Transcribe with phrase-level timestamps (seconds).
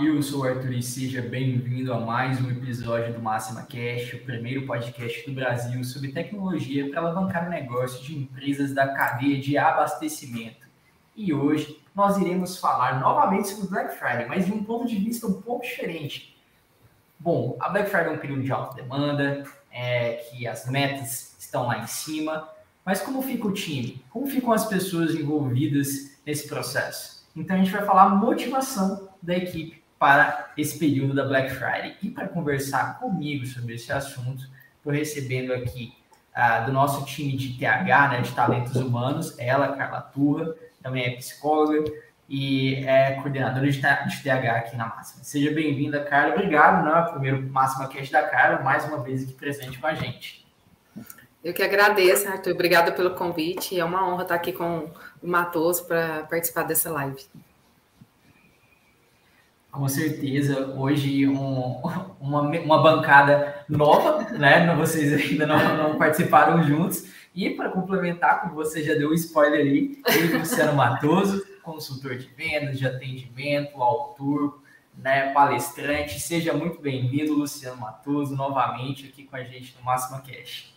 [0.00, 4.24] Eu sou o Arthur e seja bem-vindo a mais um episódio do Máxima Cash, o
[4.24, 9.58] primeiro podcast do Brasil sobre tecnologia para alavancar o negócio de empresas da cadeia de
[9.58, 10.66] abastecimento.
[11.14, 15.26] E hoje nós iremos falar novamente sobre Black Friday, mas de um ponto de vista
[15.26, 16.36] um pouco diferente.
[17.18, 21.66] Bom, a Black Friday é um período de alta demanda, é, que as metas estão
[21.66, 22.48] lá em cima,
[22.84, 24.02] mas como fica o time?
[24.10, 27.22] Como ficam as pessoas envolvidas nesse processo?
[27.34, 31.96] Então a gente vai falar motivação da equipe para esse período da Black Friday.
[32.02, 34.42] E para conversar comigo sobre esse assunto,
[34.76, 35.94] estou recebendo aqui
[36.36, 41.10] uh, do nosso time de TH, né, de talentos humanos, ela, Carla Turra, também é
[41.10, 41.84] psicóloga
[42.28, 45.22] e é coordenadora de, de TH aqui na Máxima.
[45.22, 46.34] Seja bem-vinda, Carla.
[46.34, 47.08] Obrigado, né?
[47.12, 50.44] Primeiro Máxima Cast da Carla, mais uma vez aqui presente com a gente.
[51.44, 52.54] Eu que agradeço, Arthur.
[52.54, 53.78] Obrigada pelo convite.
[53.78, 54.90] É uma honra estar aqui com
[55.22, 57.24] o Matoso para participar dessa live.
[59.72, 61.80] Com certeza, hoje um,
[62.20, 64.72] uma, uma bancada nova, né?
[64.76, 67.06] Vocês ainda não, não participaram juntos.
[67.34, 72.28] E para complementar, como você já deu um spoiler aí, ele Luciano Matoso, consultor de
[72.36, 74.60] vendas, de atendimento, autor,
[74.94, 76.20] né, palestrante.
[76.20, 80.70] Seja muito bem-vindo, Luciano Matoso, novamente aqui com a gente no Máxima Cash.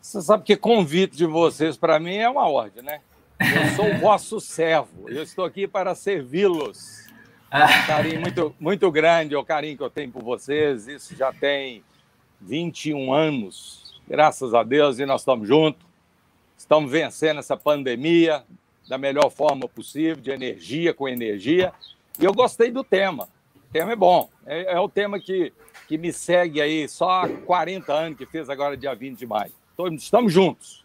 [0.00, 3.02] Você sabe que convite de vocês para mim é uma ordem, né?
[3.38, 5.06] Eu sou o vosso servo.
[5.06, 7.07] Eu estou aqui para servi-los.
[7.50, 10.86] Um carinho muito, muito grande o carinho que eu tenho por vocês.
[10.86, 11.82] Isso já tem
[12.40, 15.86] 21 anos, graças a Deus, e nós estamos juntos.
[16.56, 18.44] Estamos vencendo essa pandemia
[18.88, 21.72] da melhor forma possível, de energia com energia.
[22.18, 23.28] E eu gostei do tema.
[23.56, 24.28] O tema é bom.
[24.44, 25.52] É, é o tema que,
[25.86, 29.52] que me segue aí só há 40 anos, que fez agora dia 20 de maio.
[29.92, 30.84] Estamos juntos.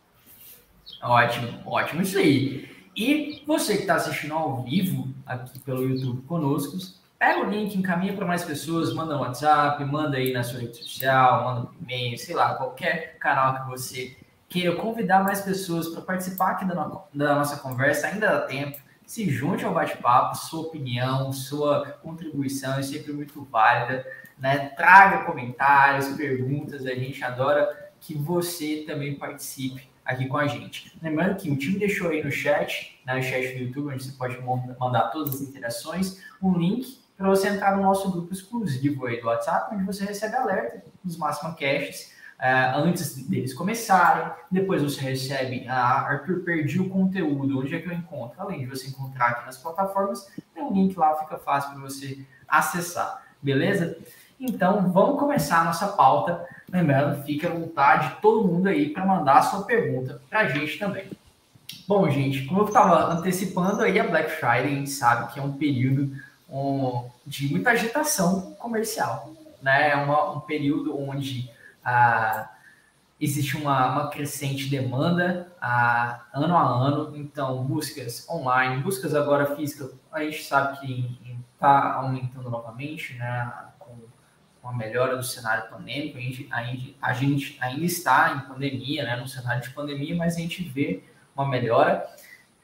[1.02, 2.73] Ótimo, ótimo isso aí.
[2.96, 6.78] E você que está assistindo ao vivo aqui pelo YouTube conosco,
[7.18, 10.78] pega o link, encaminha para mais pessoas, manda no WhatsApp, manda aí na sua rede
[10.78, 14.18] social, manda no e-mail, sei lá, qualquer canal que você
[14.48, 18.78] queira convidar mais pessoas para participar aqui da, no, da nossa conversa, ainda dá tempo.
[19.08, 24.06] Se junte ao bate-papo, sua opinião, sua contribuição é sempre muito válida.
[24.38, 24.70] Né?
[24.70, 30.98] Traga comentários, perguntas, a gente adora que você também participe aqui com a gente.
[31.02, 34.12] Lembrando que o time deixou aí no chat, né, no chat do YouTube, onde você
[34.12, 39.22] pode mandar todas as interações, um link para você entrar no nosso grupo exclusivo aí
[39.22, 44.32] do WhatsApp, onde você recebe alerta dos Máxima Caches uh, antes deles começarem.
[44.52, 48.42] Depois você recebe a ah, Arthur perdi o conteúdo, onde é que eu encontro?
[48.42, 52.26] Além de você encontrar aqui nas plataformas, tem um link lá, fica fácil para você
[52.48, 53.98] acessar, beleza?
[54.40, 59.38] Então, vamos começar a nossa pauta Lembrando, fique à vontade, todo mundo aí, para mandar
[59.38, 61.06] a sua pergunta para a gente também.
[61.88, 65.44] Bom, gente, como eu estava antecipando aí a Black Friday, a gente sabe que é
[65.44, 66.18] um período
[66.50, 69.32] um, de muita agitação comercial,
[69.62, 69.92] né?
[69.92, 71.48] É uma, um período onde
[71.86, 72.50] ah,
[73.22, 79.92] existe uma, uma, crescente demanda ah, ano a ano, então buscas online, buscas agora físicas,
[80.12, 83.52] a gente sabe que está aumentando novamente, né?
[84.64, 88.48] Com a melhora do cenário pandêmico, a gente, a gente, a gente ainda está em
[88.48, 91.04] pandemia, né, no cenário de pandemia, mas a gente vê
[91.36, 92.08] uma melhora.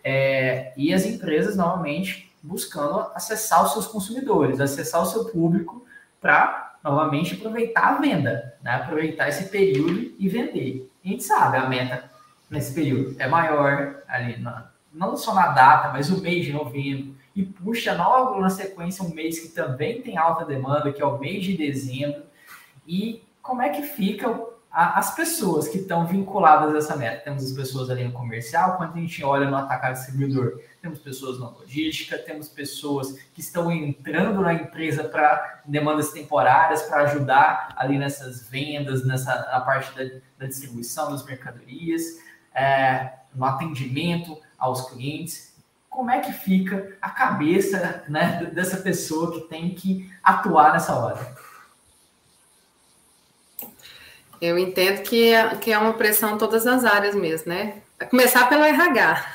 [0.02, 5.86] É, e as empresas, novamente, buscando acessar os seus consumidores, acessar o seu público
[6.22, 10.90] para, novamente, aproveitar a venda, né, aproveitar esse período e vender.
[11.04, 12.10] a gente sabe, a meta
[12.50, 17.14] nesse período é maior, ali na, não só na data, mas o mês de novembro,
[17.40, 21.18] e puxa logo na sequência um mês que também tem alta demanda, que é o
[21.18, 22.24] mês de dezembro.
[22.86, 27.24] E como é que ficam as pessoas que estão vinculadas a essa meta?
[27.24, 31.40] Temos as pessoas ali no comercial, quando a gente olha no atacado distribuidor, temos pessoas
[31.40, 37.98] na logística, temos pessoas que estão entrando na empresa para demandas temporárias, para ajudar ali
[37.98, 42.04] nessas vendas, nessa a parte da, da distribuição das mercadorias,
[42.54, 45.49] é, no atendimento aos clientes
[45.90, 51.36] como é que fica a cabeça né, dessa pessoa que tem que atuar nessa hora?
[54.42, 57.82] Eu entendo que é, que é uma pressão em todas as áreas mesmo, né?
[58.00, 59.26] A começar pelo RH.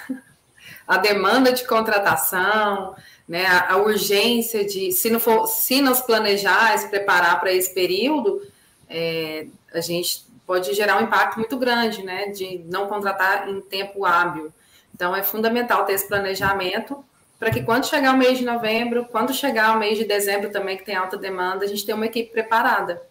[0.87, 2.95] A demanda de contratação,
[3.27, 7.73] né, a, a urgência de, se não for, se nos planejar, se preparar para esse
[7.73, 8.47] período,
[8.89, 14.05] é, a gente pode gerar um impacto muito grande, né, de não contratar em tempo
[14.05, 14.53] hábil.
[14.95, 17.05] Então, é fundamental ter esse planejamento
[17.39, 20.77] para que quando chegar o mês de novembro, quando chegar o mês de dezembro também,
[20.77, 23.03] que tem alta demanda, a gente tenha uma equipe preparada.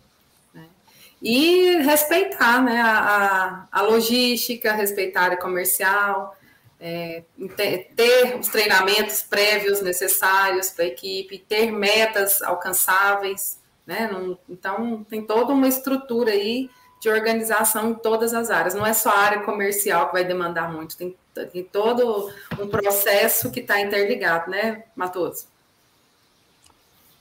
[0.53, 0.65] Né?
[1.21, 6.35] E respeitar né, a, a, logística, respeitar a área comercial.
[6.79, 7.23] é,
[7.95, 14.09] ter os treinamentos prévios necessários para a equipe, ter metas alcançáveis, né?
[14.49, 16.69] Então, tem toda uma estrutura aí
[16.99, 18.73] de organização em todas as áreas.
[18.73, 23.49] Não é só a área comercial que vai demandar muito, tem, tem todo um processo
[23.49, 25.47] que está interligado, né, Matoso?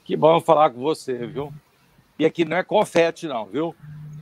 [0.05, 1.53] Que bom falar com você, viu?
[2.19, 3.75] E aqui não é confete, não, viu?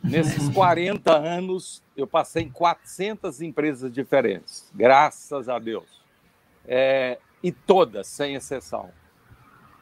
[0.02, 6.00] Nesses 40 anos, eu passei em 400 empresas diferentes, graças a Deus.
[6.66, 8.90] É, e todas, sem exceção.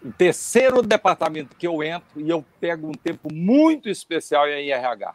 [0.03, 4.71] O terceiro departamento que eu entro, e eu pego um tempo muito especial é em
[4.71, 5.13] RH.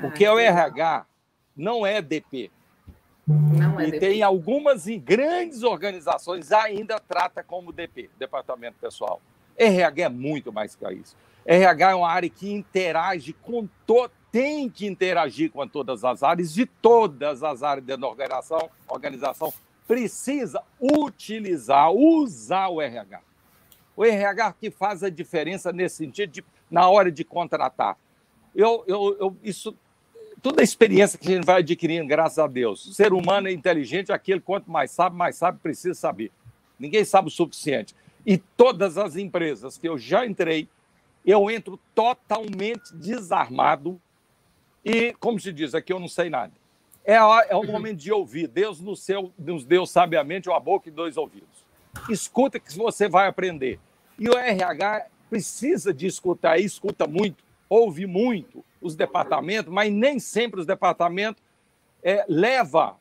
[0.00, 1.04] Porque ah, o RH
[1.56, 2.50] não é DP.
[3.28, 4.00] Não é e DP.
[4.00, 9.20] tem algumas grandes organizações ainda trata como DP, Departamento Pessoal.
[9.56, 11.14] RH é muito mais que isso.
[11.44, 16.54] RH é uma área que interage com todo, tem que interagir com todas as áreas,
[16.54, 19.52] de todas as áreas da organização, organização
[19.86, 23.20] precisa utilizar, usar o RH.
[23.96, 27.96] O RH que faz a diferença nesse sentido, de, na hora de contratar.
[28.54, 29.74] Eu, eu, eu, isso,
[30.42, 32.86] toda a experiência que a gente vai adquirindo, graças a Deus.
[32.86, 36.30] O ser humano é inteligente, aquele quanto mais sabe, mais sabe, precisa saber.
[36.78, 37.94] Ninguém sabe o suficiente.
[38.24, 40.68] E todas as empresas que eu já entrei,
[41.24, 44.00] eu entro totalmente desarmado
[44.84, 46.52] e, como se diz, aqui eu não sei nada.
[47.04, 48.46] É, é o momento de ouvir.
[48.48, 51.64] Deus nos, seu, nos deu sabiamente uma boca e dois ouvidos.
[52.08, 53.80] Escuta que você vai aprender.
[54.18, 60.18] E o RH precisa de escutar, e escuta muito, ouve muito os departamentos, mas nem
[60.18, 61.42] sempre os departamentos
[62.02, 62.96] é, leva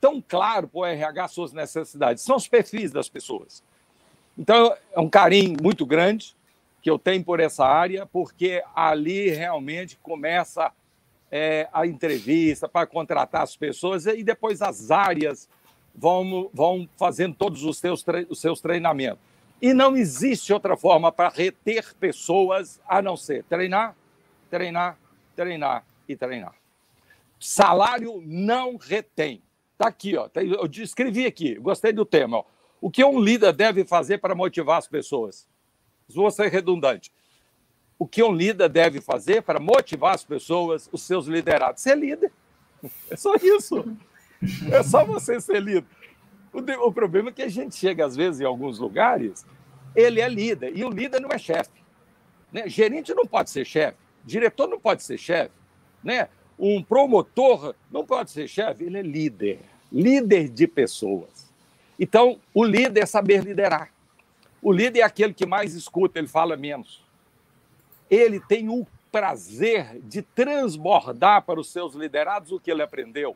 [0.00, 2.22] tão claro para o RH suas necessidades.
[2.22, 3.62] São os perfis das pessoas.
[4.36, 6.34] Então, é um carinho muito grande
[6.82, 10.72] que eu tenho por essa área, porque ali realmente começa
[11.30, 15.48] é, a entrevista para contratar as pessoas e depois as áreas
[15.94, 19.20] vão, vão fazendo todos os seus, os seus treinamentos.
[19.60, 23.94] E não existe outra forma para reter pessoas a não ser treinar,
[24.50, 24.98] treinar,
[25.34, 26.54] treinar e treinar.
[27.38, 29.42] Salário não retém.
[29.72, 30.28] Está aqui, ó.
[30.28, 32.38] Tá, eu escrevi aqui, gostei do tema.
[32.38, 32.44] Ó.
[32.80, 35.48] O que um líder deve fazer para motivar as pessoas?
[36.08, 37.10] Vou ser redundante.
[37.98, 41.82] O que um líder deve fazer para motivar as pessoas, os seus liderados?
[41.82, 42.32] Ser líder.
[43.10, 43.96] É só isso.
[44.72, 45.86] É só você ser líder.
[46.52, 49.46] O, o problema é que a gente chega, às vezes, em alguns lugares,
[49.94, 51.70] ele é líder, e o líder não é chefe.
[52.52, 52.68] Né?
[52.68, 55.52] Gerente não pode ser chefe, diretor não pode ser chefe,
[56.02, 56.28] né?
[56.60, 61.48] um promotor não pode ser chefe, ele é líder, líder de pessoas.
[61.98, 63.90] Então, o líder é saber liderar.
[64.62, 67.02] O líder é aquele que mais escuta, ele fala menos.
[68.10, 73.34] Ele tem o prazer de transbordar para os seus liderados o que ele aprendeu.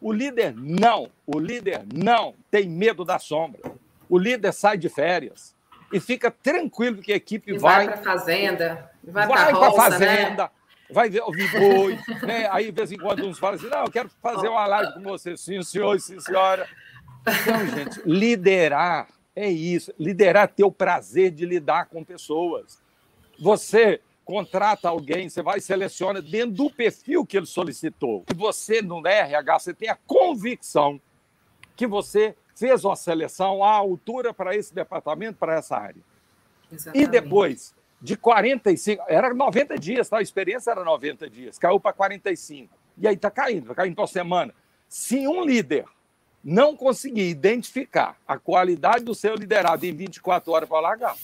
[0.00, 3.60] O líder não, o líder não tem medo da sombra.
[4.08, 5.54] O líder sai de férias
[5.92, 7.86] e fica tranquilo que a equipe e vai.
[7.86, 10.50] Vai para a fazenda, vai, vai para a fazenda, né?
[10.90, 11.98] vai ver, ouvir boi.
[12.26, 12.48] né?
[12.50, 15.02] Aí, de vez em quando, uns falam assim: não, eu quero fazer uma live com
[15.02, 15.36] você.
[15.36, 16.66] Sim, senhor, sim, senhora.
[17.20, 19.92] Então, gente, liderar é isso.
[19.98, 22.80] Liderar é ter o prazer de lidar com pessoas.
[23.38, 28.24] Você contrata alguém, você vai e seleciona dentro do perfil que ele solicitou.
[28.30, 31.00] E você, no RH, você tem a convicção
[31.74, 36.00] que você fez uma seleção à altura para esse departamento, para essa área.
[36.70, 37.04] Exatamente.
[37.04, 40.18] E depois, de 45, era 90 dias, tá?
[40.18, 42.72] a experiência era 90 dias, caiu para 45.
[42.98, 44.54] E aí está caindo, está caindo por semana.
[44.88, 45.86] Se um líder
[46.44, 51.16] não conseguir identificar a qualidade do seu liderado em 24 horas para largar,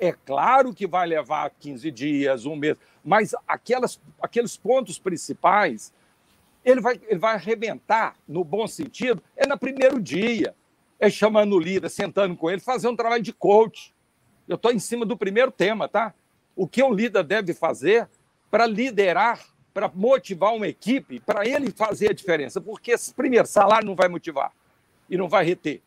[0.00, 5.92] é claro que vai levar 15 dias, um mês, mas aquelas, aqueles pontos principais,
[6.64, 10.54] ele vai, ele vai arrebentar, no bom sentido, é no primeiro dia.
[10.98, 13.92] É chamando o líder, sentando com ele, fazer um trabalho de coach.
[14.48, 16.14] Eu estou em cima do primeiro tema, tá?
[16.56, 18.08] O que um líder deve fazer
[18.50, 19.40] para liderar
[19.74, 22.60] para motivar uma equipe, para ele fazer a diferença.
[22.60, 24.52] Porque, primeiro, salário não vai motivar
[25.10, 25.82] e não vai reter.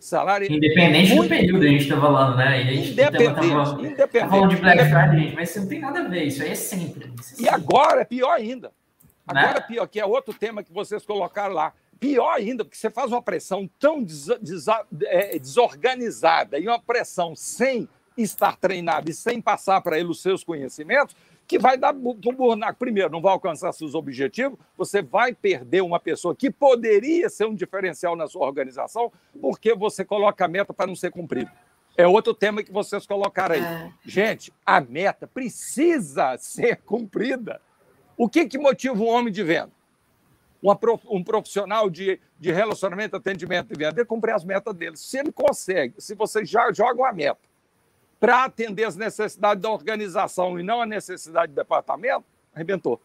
[0.00, 1.22] Salário Independente muito...
[1.22, 2.62] do período, a gente está falando, né?
[2.62, 3.96] E a gente independente, independente.
[3.96, 6.50] Tá falando de Black Friday, gente, mas isso não tem nada a ver, isso aí
[6.50, 7.10] é sempre.
[7.18, 8.70] Isso é e agora é pior ainda.
[9.28, 9.66] Agora né?
[9.66, 11.72] pior, que é outro tema que vocês colocaram lá.
[12.00, 14.66] Pior ainda, porque você faz uma pressão tão des, des,
[15.02, 20.42] é, desorganizada e uma pressão sem estar treinado e sem passar para ele os seus
[20.42, 21.14] conhecimentos,
[21.46, 22.78] que vai dar um burnaco.
[22.78, 27.54] Primeiro, não vai alcançar seus objetivos, você vai perder uma pessoa que poderia ser um
[27.54, 31.50] diferencial na sua organização, porque você coloca a meta para não ser cumprida.
[31.96, 33.62] É outro tema que vocês colocaram aí.
[33.62, 33.90] É.
[34.04, 37.60] Gente, a meta precisa ser cumprida.
[38.18, 39.70] O que, que motiva um homem de venda?
[41.08, 44.96] um profissional de, de relacionamento, atendimento e venda, ele cumprir as metas dele.
[44.96, 47.38] Se ele consegue, se você já joga uma meta
[48.18, 53.00] para atender as necessidades da organização e não a necessidade do departamento, arrebentou.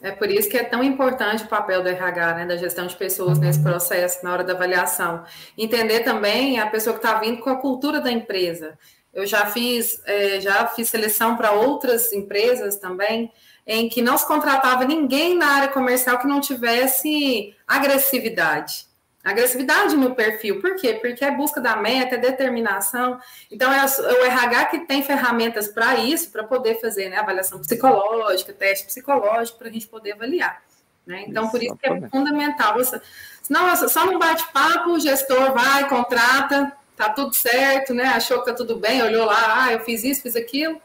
[0.00, 2.96] É por isso que é tão importante o papel do RH, né, da gestão de
[2.96, 5.24] pessoas nesse processo, na hora da avaliação.
[5.56, 8.78] Entender também a pessoa que está vindo com a cultura da empresa.
[9.12, 13.32] Eu já fiz, é, já fiz seleção para outras empresas também,
[13.66, 18.86] em que não se contratava ninguém na área comercial que não tivesse agressividade.
[19.24, 20.98] Agressividade no perfil, por quê?
[21.00, 23.18] Porque é busca da meta, é determinação.
[23.50, 28.52] Então, é o RH que tem ferramentas para isso, para poder fazer né, avaliação psicológica,
[28.52, 30.62] teste psicológico, para a gente poder avaliar.
[31.06, 31.24] Né?
[31.26, 32.74] Então, por isso que é fundamental.
[32.74, 33.00] Você,
[33.42, 38.04] senão, só no bate-papo, o gestor vai, contrata, tá tudo certo, né?
[38.08, 40.80] Achou que tá tudo bem, olhou lá, ah, eu fiz isso, fiz aquilo,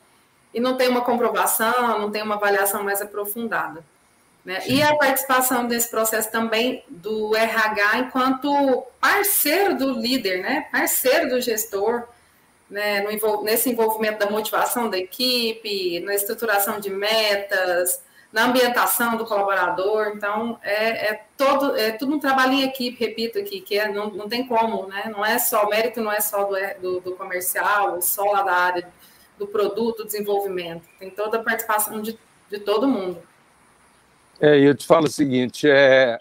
[0.53, 3.83] e não tem uma comprovação, não tem uma avaliação mais aprofundada.
[4.43, 4.61] Né?
[4.67, 10.67] E a participação desse processo também do RH enquanto parceiro do líder, né?
[10.71, 12.07] parceiro do gestor,
[12.69, 13.01] né?
[13.01, 18.01] No, nesse envolvimento da motivação da equipe, na estruturação de metas,
[18.31, 20.13] na ambientação do colaborador.
[20.15, 24.09] Então, é, é, todo, é tudo um trabalho em equipe, repito aqui, que é, não,
[24.11, 25.05] não tem como, né?
[25.11, 28.53] Não é só, o mérito não é só do, do, do comercial, só lá da
[28.53, 28.87] área
[29.39, 30.83] do produto, desenvolvimento.
[30.99, 32.19] Tem toda a participação de,
[32.49, 33.17] de todo mundo.
[34.39, 36.19] É, eu te falo o seguinte, é...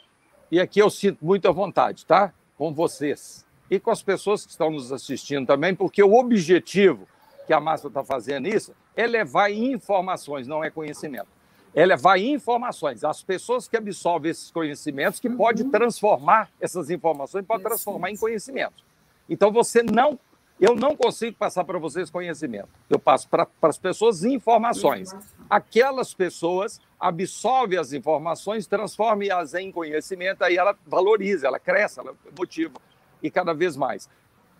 [0.50, 2.32] e aqui eu sinto muita vontade, tá?
[2.56, 7.06] Com vocês e com as pessoas que estão nos assistindo também, porque o objetivo
[7.46, 11.38] que a Márcia está fazendo isso é levar informações, não é conhecimento
[11.74, 15.70] é levar informações às pessoas que absorvem esses conhecimentos, que pode uhum.
[15.70, 18.82] transformar essas informações, pode transformar em conhecimento.
[19.28, 20.18] Então você não,
[20.60, 22.68] eu não consigo passar para vocês conhecimento.
[22.90, 25.14] Eu passo para, as pessoas informações.
[25.48, 32.74] Aquelas pessoas absorvem as informações, transformam-as em conhecimento, aí ela valoriza, ela cresce, ela motiva
[33.22, 34.08] e cada vez mais.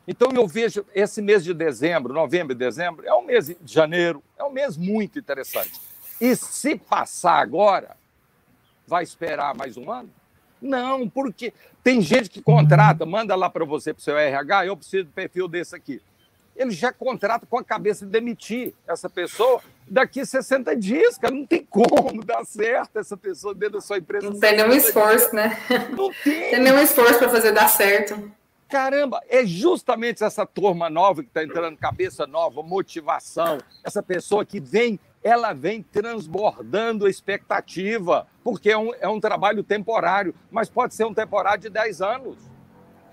[0.06, 4.22] Então eu vejo esse mês de dezembro, novembro e dezembro, é um mês de janeiro,
[4.38, 5.80] é um mês muito interessante.
[6.20, 7.96] E se passar agora,
[8.86, 10.10] vai esperar mais um ano?
[10.60, 14.76] Não, porque tem gente que contrata, manda lá para você, para o seu RH, eu
[14.76, 16.00] preciso de perfil desse aqui.
[16.56, 21.32] Ele já contrata com a cabeça de demitir essa pessoa daqui a 60 dias, cara.
[21.32, 24.28] Não tem como dar certo essa pessoa dentro da sua empresa.
[24.28, 25.56] Não tem nenhum esforço, né?
[25.96, 26.50] Não tem.
[26.50, 28.32] Tem nenhum esforço para fazer dar certo.
[28.68, 34.60] Caramba, é justamente essa turma nova que está entrando, cabeça nova, motivação, essa pessoa que
[34.60, 40.94] vem ela vem transbordando a expectativa, porque é um, é um trabalho temporário, mas pode
[40.94, 42.38] ser um temporário de 10 anos.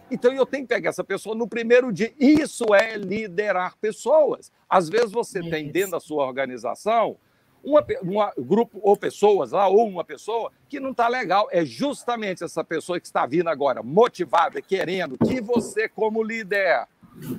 [0.09, 2.13] Então eu tenho que pegar essa pessoa no primeiro dia.
[2.17, 4.49] Isso é liderar pessoas.
[4.69, 7.17] Às vezes você é tem dentro da sua organização
[7.61, 7.73] um
[8.45, 11.49] grupo ou pessoas lá, ou uma pessoa que não está legal.
[11.51, 16.87] É justamente essa pessoa que está vindo agora, motivada, querendo que você, como líder,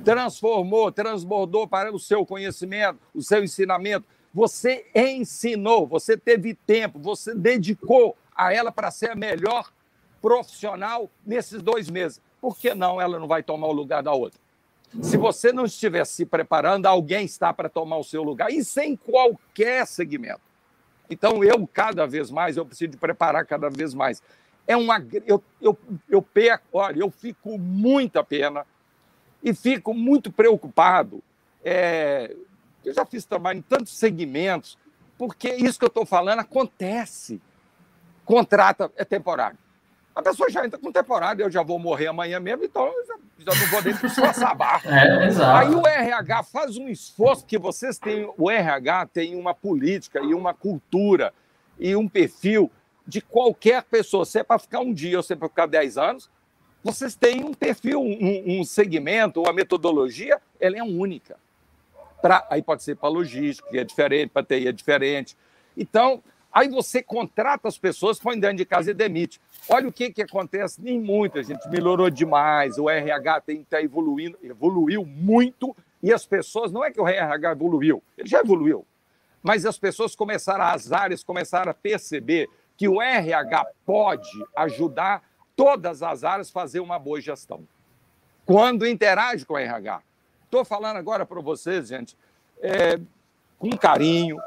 [0.05, 4.05] transformou, transbordou para o seu conhecimento, o seu ensinamento,
[4.37, 9.73] você ensinou, você teve tempo, você dedicou a ela para ser a melhor
[10.21, 12.21] profissional nesses dois meses.
[12.39, 14.39] Por que não ela não vai tomar o lugar da outra?
[15.01, 18.95] Se você não estiver se preparando, alguém está para tomar o seu lugar, e sem
[18.95, 20.43] qualquer segmento.
[21.09, 24.23] Então, eu, cada vez mais, eu preciso de preparar cada vez mais.
[24.67, 25.03] É uma.
[25.27, 25.79] Eu, eu,
[26.11, 28.67] eu perco, olha, eu fico muita pena
[29.43, 31.23] e fico muito preocupado.
[31.65, 32.37] É,
[32.89, 34.79] eu já fiz trabalho em tantos segmentos,
[35.19, 37.41] porque isso que eu estou falando acontece.
[38.25, 39.59] Contrata é temporário.
[40.15, 43.15] A pessoa já entra com temporário, eu já vou morrer amanhã mesmo, então eu já,
[43.39, 44.83] já não vou nem precisar barra.
[44.89, 45.45] É.
[45.59, 50.33] Aí o RH faz um esforço, que vocês têm, o RH tem uma política e
[50.33, 51.35] uma cultura
[51.79, 52.71] e um perfil
[53.07, 55.99] de qualquer pessoa, se é para ficar um dia ou se é para ficar dez
[55.99, 56.31] anos,
[56.83, 61.37] vocês têm um perfil, um, um segmento, uma metodologia, ela é única.
[62.51, 65.37] Aí pode ser para logística, que é diferente, para TI é diferente.
[65.77, 69.41] Então, aí você contrata as pessoas, põe dentro de casa e demite.
[69.69, 75.05] Olha o que, que acontece em muita gente, melhorou demais, o RH está evoluindo, evoluiu
[75.05, 78.87] muito, e as pessoas, não é que o RH evoluiu, ele já evoluiu,
[79.43, 85.23] mas as pessoas começaram, as áreas começaram a perceber que o RH pode ajudar
[85.55, 87.67] todas as áreas a fazer uma boa gestão.
[88.45, 90.03] Quando interage com o RH.
[90.47, 92.17] Estou falando agora para vocês, gente,
[92.61, 92.99] é,
[93.59, 94.39] com carinho.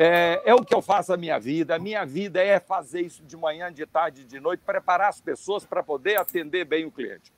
[0.00, 1.74] É, é, o que eu faço a minha vida.
[1.74, 5.64] A minha vida é fazer isso de manhã, de tarde, de noite, preparar as pessoas
[5.64, 7.32] para poder atender bem o cliente.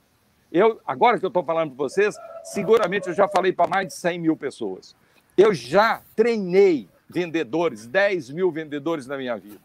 [0.52, 3.94] Eu, agora que eu estou falando para vocês, seguramente eu já falei para mais de
[3.94, 4.94] 100 mil pessoas.
[5.38, 9.60] Eu já treinei vendedores, 10 mil vendedores na minha vida.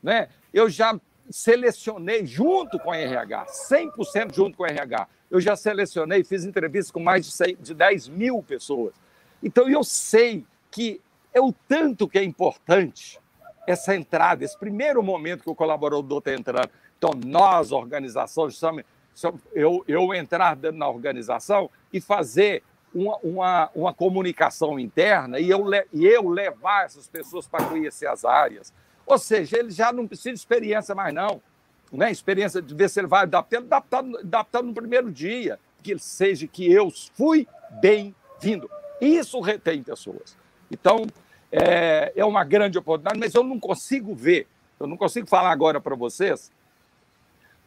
[0.00, 0.28] Né?
[0.54, 0.98] Eu já
[1.28, 5.08] selecionei junto com a RH, 100% junto com a RH.
[5.30, 8.94] Eu já selecionei, fiz entrevistas com mais de, 100, de 10 mil pessoas.
[9.42, 11.00] Então, eu sei que
[11.34, 13.20] é o tanto que é importante
[13.66, 16.70] essa entrada, esse primeiro momento que o colaborador está entrando.
[16.96, 18.48] Então, nós, organização,
[19.52, 22.62] eu, eu entrar na organização e fazer
[22.94, 28.24] uma, uma, uma comunicação interna e eu, e eu levar essas pessoas para conhecer as
[28.24, 28.72] áreas.
[29.04, 31.40] Ou seja, ele já não precisa de experiência mais, não.
[31.92, 32.10] Né?
[32.10, 35.58] Experiência de ver se ele vai adaptar, adaptar, adaptar no primeiro dia.
[35.82, 37.46] Que seja que eu fui
[37.80, 38.68] bem-vindo.
[39.00, 40.36] Isso retém pessoas.
[40.70, 41.06] Então,
[41.50, 44.46] é, é uma grande oportunidade, mas eu não consigo ver,
[44.80, 46.50] eu não consigo falar agora para vocês,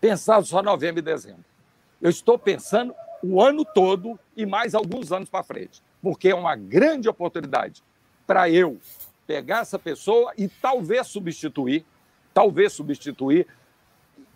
[0.01, 1.45] pensar só novembro e dezembro.
[2.01, 6.55] Eu estou pensando o ano todo e mais alguns anos para frente, porque é uma
[6.55, 7.83] grande oportunidade
[8.25, 8.79] para eu
[9.25, 11.85] pegar essa pessoa e talvez substituir,
[12.33, 13.47] talvez substituir.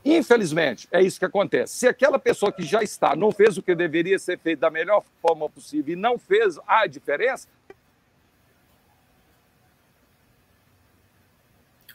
[0.05, 1.75] Infelizmente, é isso que acontece.
[1.75, 5.03] Se aquela pessoa que já está não fez o que deveria ser feito da melhor
[5.21, 7.47] forma possível e não fez a diferença,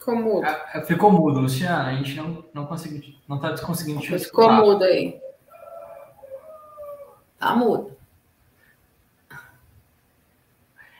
[0.08, 0.46] Ficou mudo.
[0.46, 1.88] Ah, ficou mudo, Luciana.
[1.88, 5.20] A gente não, não conseguiu, não está conseguindo te Ficou mudo aí.
[7.38, 7.92] Tá mudo.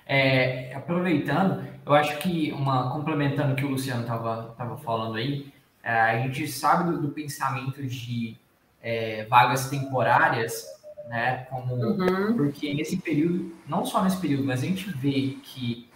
[0.06, 5.52] É, aproveitando, eu acho que uma complementando o que o Luciano estava tava falando aí,
[5.52, 8.37] é, a gente sabe do, do pensamento de
[8.82, 10.64] é, vagas temporárias,
[11.08, 11.47] né?
[11.50, 12.37] Como uhum.
[12.37, 15.88] porque nesse período, não só nesse período, mas a gente vê que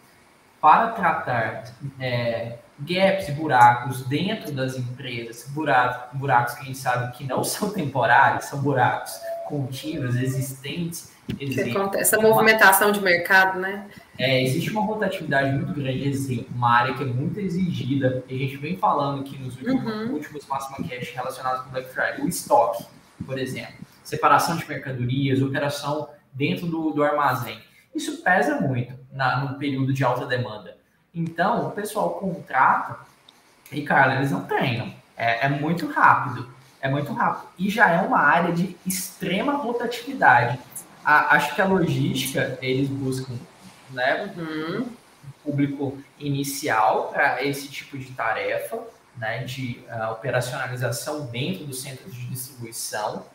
[0.61, 1.65] para tratar
[1.99, 7.43] é, gaps e buracos dentro das empresas, buracos, buracos que a gente sabe que não
[7.45, 9.13] são temporários, são buracos
[9.52, 11.12] contínuos, existentes.
[11.95, 13.86] Essa movimentação de mercado, né?
[14.19, 18.38] É, existe uma rotatividade muito grande, exemplo, uma área que é muito exigida, e a
[18.38, 20.12] gente vem falando aqui nos últimos, uhum.
[20.15, 22.86] últimos Máxima Cash relacionados com Black Friday, o estoque,
[23.26, 27.60] por exemplo, separação de mercadorias, operação dentro do, do armazém.
[27.95, 30.78] Isso pesa muito na, no período de alta demanda.
[31.15, 33.00] Então, o pessoal contrata
[33.71, 34.93] e, cara, eles não treinam.
[35.15, 36.49] É, é muito rápido.
[36.82, 37.49] É muito rápido.
[37.56, 40.58] E já é uma área de extrema rotatividade.
[41.04, 43.34] A, acho que a logística, eles buscam
[43.90, 44.88] né, uhum.
[45.45, 48.80] público inicial para esse tipo de tarefa,
[49.16, 53.26] né, de uh, operacionalização dentro do centro de distribuição.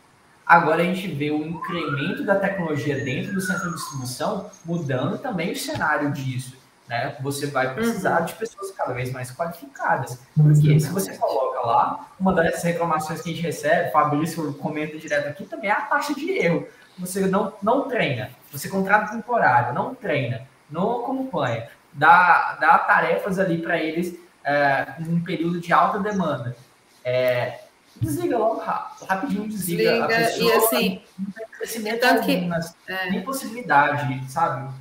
[0.45, 5.53] Agora a gente vê o incremento da tecnologia dentro do centro de distribuição mudando também
[5.53, 7.15] o cenário disso né?
[7.21, 8.25] Você vai precisar uhum.
[8.25, 10.19] de pessoas cada vez mais qualificadas.
[10.35, 15.27] Porque se você coloca lá, uma das reclamações que a gente recebe, Fabrício comenta direto
[15.27, 16.67] aqui, também é a taxa de erro.
[16.97, 23.61] Você não, não treina, você contrata temporário, não treina, não acompanha, dá, dá tarefas ali
[23.61, 26.55] para eles é, num período de alta demanda.
[27.03, 27.59] É,
[28.01, 28.63] desliga logo
[29.07, 29.83] rapidinho, desliga.
[29.83, 33.09] desliga pessoa, e assim, não tem crescimento algum, que, é.
[33.11, 34.73] nem possibilidade, sabe?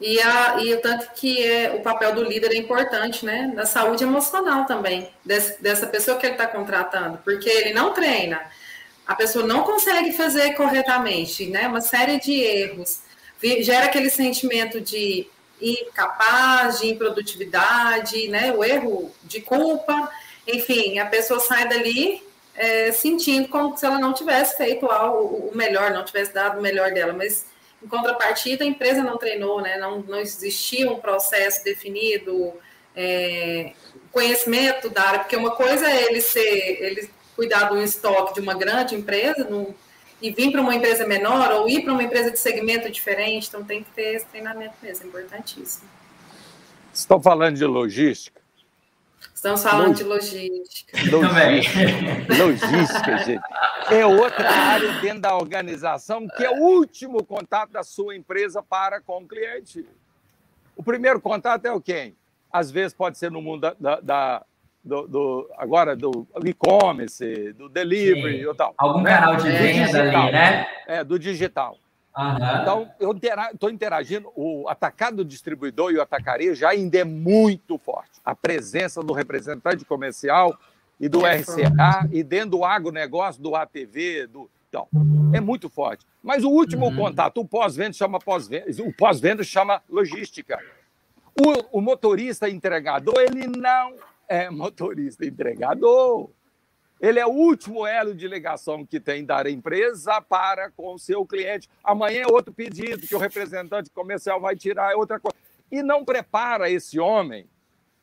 [0.00, 3.52] E, a, e o tanto que é, o papel do líder é importante, né?
[3.54, 8.40] Da saúde emocional também, desse, dessa pessoa que ele está contratando, porque ele não treina,
[9.06, 11.68] a pessoa não consegue fazer corretamente, né?
[11.68, 13.00] Uma série de erros,
[13.60, 15.28] gera aquele sentimento de
[15.60, 18.52] incapaz, de improdutividade, né?
[18.52, 20.10] O erro de culpa,
[20.46, 22.22] enfim, a pessoa sai dali
[22.54, 26.62] é, sentindo como se ela não tivesse feito algo, o melhor, não tivesse dado o
[26.62, 27.46] melhor dela, mas
[27.82, 29.78] em contrapartida, a empresa não treinou, né?
[29.78, 32.52] não, não existia um processo definido,
[32.94, 33.72] é,
[34.12, 38.54] conhecimento da área, porque uma coisa é ele ser, ele cuidar do estoque de uma
[38.54, 39.74] grande empresa no,
[40.20, 43.64] e vir para uma empresa menor ou ir para uma empresa de segmento diferente, então
[43.64, 45.88] tem que ter esse treinamento mesmo, é importantíssimo.
[46.92, 48.39] Estão falando de logística?
[49.40, 50.98] Estamos falando de logística.
[51.10, 53.42] Logística, logística, gente.
[53.90, 59.00] É outra área dentro da organização que é o último contato da sua empresa para
[59.00, 59.88] com o cliente.
[60.76, 62.14] O primeiro contato é o quem?
[62.52, 64.44] Às vezes pode ser no mundo da, da
[64.84, 68.50] do, do, agora do e-commerce, do delivery Sim.
[68.50, 68.74] e tal.
[68.76, 69.10] Algum né?
[69.10, 70.66] canal de venda ali, né?
[70.86, 71.78] É, do digital.
[72.16, 72.60] Uhum.
[72.60, 73.12] Então, eu
[73.52, 78.20] estou interagindo, o atacado distribuidor e o atacaria já ainda é muito forte.
[78.24, 80.58] A presença do representante comercial
[80.98, 84.86] e do é RCA e dentro do agronegócio, do ATV, do, então,
[85.32, 86.06] é muito forte.
[86.22, 86.96] Mas o último uhum.
[86.96, 90.58] contato, o pós-venda chama pós-venda, o pós-venda chama logística.
[91.38, 93.94] O, o motorista entregador, ele não
[94.28, 96.30] é motorista entregador.
[97.00, 101.24] Ele é o último elo de ligação que tem da empresa para com o seu
[101.24, 101.68] cliente.
[101.82, 105.36] Amanhã é outro pedido que o representante comercial vai tirar, é outra coisa.
[105.72, 107.48] E não prepara esse homem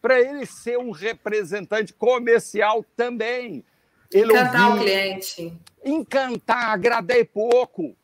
[0.02, 3.64] para ele ser um representante comercial também.
[4.12, 5.54] Ele encantar ouvir, o cliente.
[5.86, 7.96] Encantar, agradar é pouco.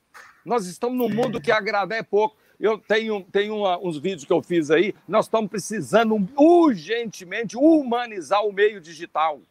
[0.46, 2.36] Nós estamos num mundo que agradar é pouco.
[2.60, 4.94] Eu tenho, tenho uma, uns vídeos que eu fiz aí.
[5.08, 9.42] Nós estamos precisando urgentemente humanizar o meio digital.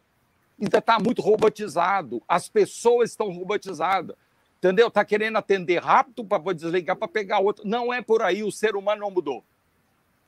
[0.61, 2.21] Ainda está muito robotizado.
[2.27, 4.15] As pessoas estão robotizadas.
[4.57, 4.87] Entendeu?
[4.87, 7.67] Está querendo atender rápido para desligar para pegar outro.
[7.67, 8.43] Não é por aí.
[8.43, 9.43] O ser humano não mudou.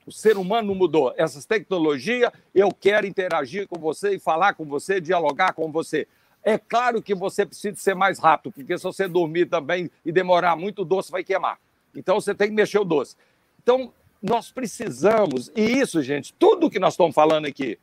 [0.05, 1.13] O ser humano não mudou.
[1.17, 6.07] Essas tecnologias, eu quero interagir com você e falar com você, dialogar com você.
[6.43, 10.55] É claro que você precisa ser mais rápido, porque se você dormir também e demorar
[10.55, 11.57] muito, o doce vai queimar.
[11.95, 13.15] Então você tem que mexer o doce.
[13.63, 17.79] Então, nós precisamos, e isso, gente, tudo que nós estamos falando aqui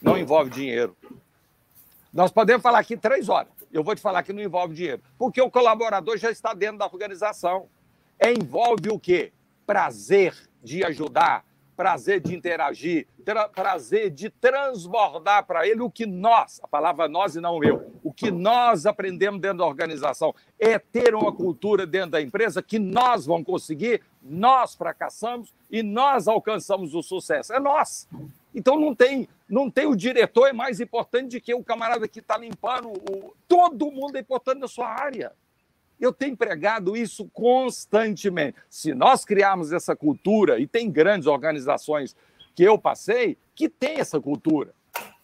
[0.00, 0.96] não envolve dinheiro.
[2.12, 3.52] Nós podemos falar aqui três horas.
[3.72, 6.86] Eu vou te falar que não envolve dinheiro, porque o colaborador já está dentro da
[6.86, 7.68] organização.
[8.18, 9.32] É, envolve o quê?
[9.66, 11.44] Prazer de ajudar,
[11.76, 13.06] prazer de interagir,
[13.54, 18.12] prazer de transbordar para ele o que nós, a palavra nós e não eu, o
[18.12, 23.26] que nós aprendemos dentro da organização é ter uma cultura dentro da empresa que nós
[23.26, 27.52] vamos conseguir, nós fracassamos e nós alcançamos o sucesso.
[27.52, 28.08] É nós.
[28.58, 32.18] Então não tem, não tem o diretor é mais importante do que o camarada que
[32.18, 32.88] está limpando.
[32.88, 33.32] O...
[33.46, 35.32] Todo mundo é importante na sua área.
[36.00, 38.58] Eu tenho pregado isso constantemente.
[38.68, 42.16] Se nós criarmos essa cultura, e tem grandes organizações
[42.52, 44.74] que eu passei que tem essa cultura,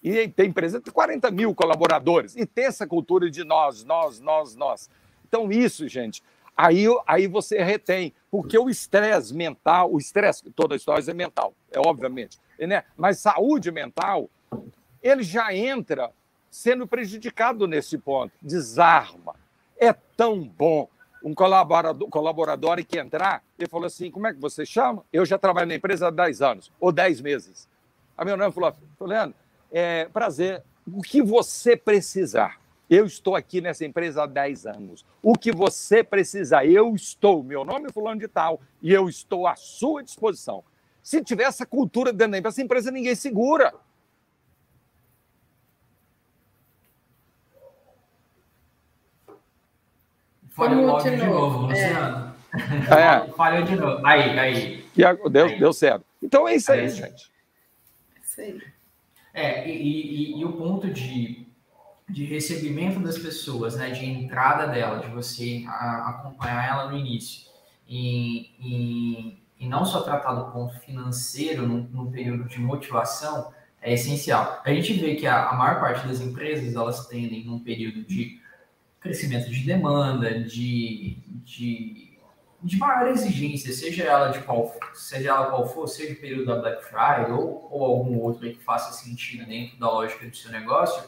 [0.01, 4.55] e tem empresa de 40 mil colaboradores, e tem essa cultura de nós, nós, nós,
[4.55, 4.89] nós.
[5.27, 6.23] Então, isso, gente,
[6.57, 11.55] aí, aí você retém, porque o estresse mental, o estresse, toda a história é mental,
[11.73, 12.85] é obviamente, né?
[12.97, 14.29] mas saúde mental,
[15.03, 16.11] ele já entra
[16.51, 19.35] sendo prejudicado nesse ponto, desarma
[19.77, 20.89] é tão bom
[21.23, 25.03] um colaborador, colaborador que entrar, ele falou assim: como é que você chama?
[25.11, 27.67] Eu já trabalho na empresa há 10 anos, ou 10 meses.
[28.17, 29.35] A meu nome falou: Leandro,
[29.73, 32.61] é prazer, o que você precisar.
[32.89, 35.05] Eu estou aqui nessa empresa há 10 anos.
[35.23, 37.43] O que você precisar, eu estou.
[37.43, 40.63] Meu nome é Fulano de Tal e eu estou à sua disposição.
[41.03, 43.75] Se tiver essa cultura dentro da empresa, essa empresa ninguém segura.
[50.55, 51.89] Falhou de, novo, é.
[51.89, 52.35] Luciano.
[52.97, 53.33] É.
[53.37, 54.07] Falhou de novo.
[54.07, 54.85] Aí, aí.
[55.31, 55.59] Deu, aí.
[55.59, 56.07] deu certo.
[56.23, 57.31] Então é isso aí, aí gente.
[58.23, 58.63] Isso aí.
[59.35, 61.49] É, e, e, e, o ponto de,
[62.09, 67.51] de recebimento das pessoas, né, de entrada dela, de você a, acompanhar ela no início,
[67.89, 73.93] e, e, e, não só tratar do ponto financeiro no, no período de motivação, é
[73.93, 74.63] essencial.
[74.65, 78.41] A gente vê que a, a maior parte das empresas, elas tendem, num período de
[78.99, 82.19] crescimento de demanda, de, de,
[82.63, 86.57] de maior exigência, seja ela de qual, seja ela qual for, seja o período da
[86.57, 91.05] Black Friday ou, ou algum outro que faça sentido dentro da lógica do seu negócio,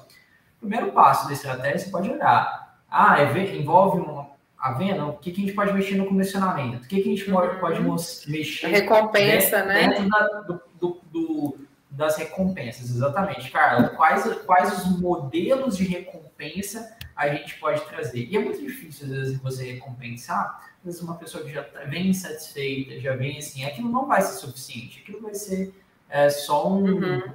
[0.60, 2.76] primeiro passo da estratégia você pode olhar.
[2.90, 5.04] Ah, é, envolve uma, a venda?
[5.06, 6.84] O que, que a gente pode mexer no comissionamento?
[6.84, 7.96] O que, que a gente pode, pode uhum.
[8.28, 8.68] mexer?
[8.68, 9.88] Recompensa, dentro, né?
[9.88, 11.58] Dentro da, do, do, do,
[11.90, 13.50] das recompensas, exatamente.
[13.50, 18.26] Cara, quais, quais os modelos de recompensa a gente pode trazer.
[18.26, 20.62] E é muito difícil, às vezes, você recompensar.
[20.80, 24.20] Às vezes, uma pessoa que já tá, vem insatisfeita, já vem assim, aquilo não vai
[24.20, 25.00] ser suficiente.
[25.00, 25.72] Aquilo vai ser
[26.10, 26.84] é, só um.
[26.84, 27.32] Uhum.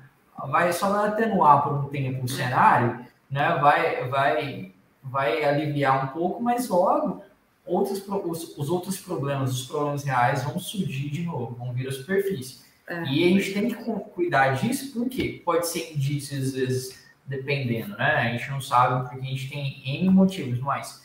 [0.50, 3.58] Vai só atenuar por um tempo o cenário, né?
[3.62, 4.72] Vai, vai,
[5.04, 7.24] vai aliviar um pouco, mas logo
[7.66, 11.92] outros, os, os outros problemas, os problemas reais vão surgir de novo, vão vir à
[11.92, 12.62] superfície.
[12.88, 13.04] É.
[13.06, 13.76] E a gente tem que
[14.14, 18.16] cuidar disso, porque pode ser indícios, às vezes, dependendo, né?
[18.16, 21.02] A gente não sabe porque a gente tem N motivos, mas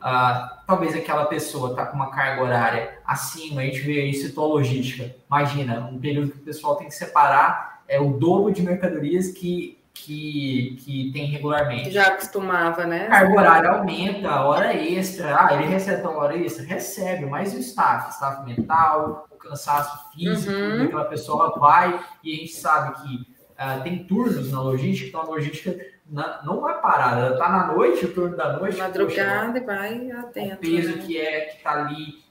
[0.00, 4.46] uh, talvez aquela pessoa tá com uma carga horária acima, a gente vê aí setor
[4.46, 5.14] logística.
[5.28, 9.78] Imagina, um período que o pessoal tem que separar é o dobro de mercadorias que,
[9.94, 11.90] que, que tem regularmente.
[11.90, 13.06] Já acostumava, né?
[13.06, 15.34] Carga horária aumenta, hora extra.
[15.34, 16.64] Ah, ele recebe a hora extra?
[16.64, 20.84] Recebe, mas o staff, staff mental, o cansaço físico, uhum.
[20.84, 25.34] aquela pessoa vai e a gente sabe que Uh, tem turnos na logística, então a
[25.34, 25.76] logística
[26.08, 28.78] na, não parar, ela está na noite, o turno da noite.
[28.78, 30.54] Madrugada e vai atento.
[30.54, 31.02] O peso né?
[31.04, 32.22] que é que está ali,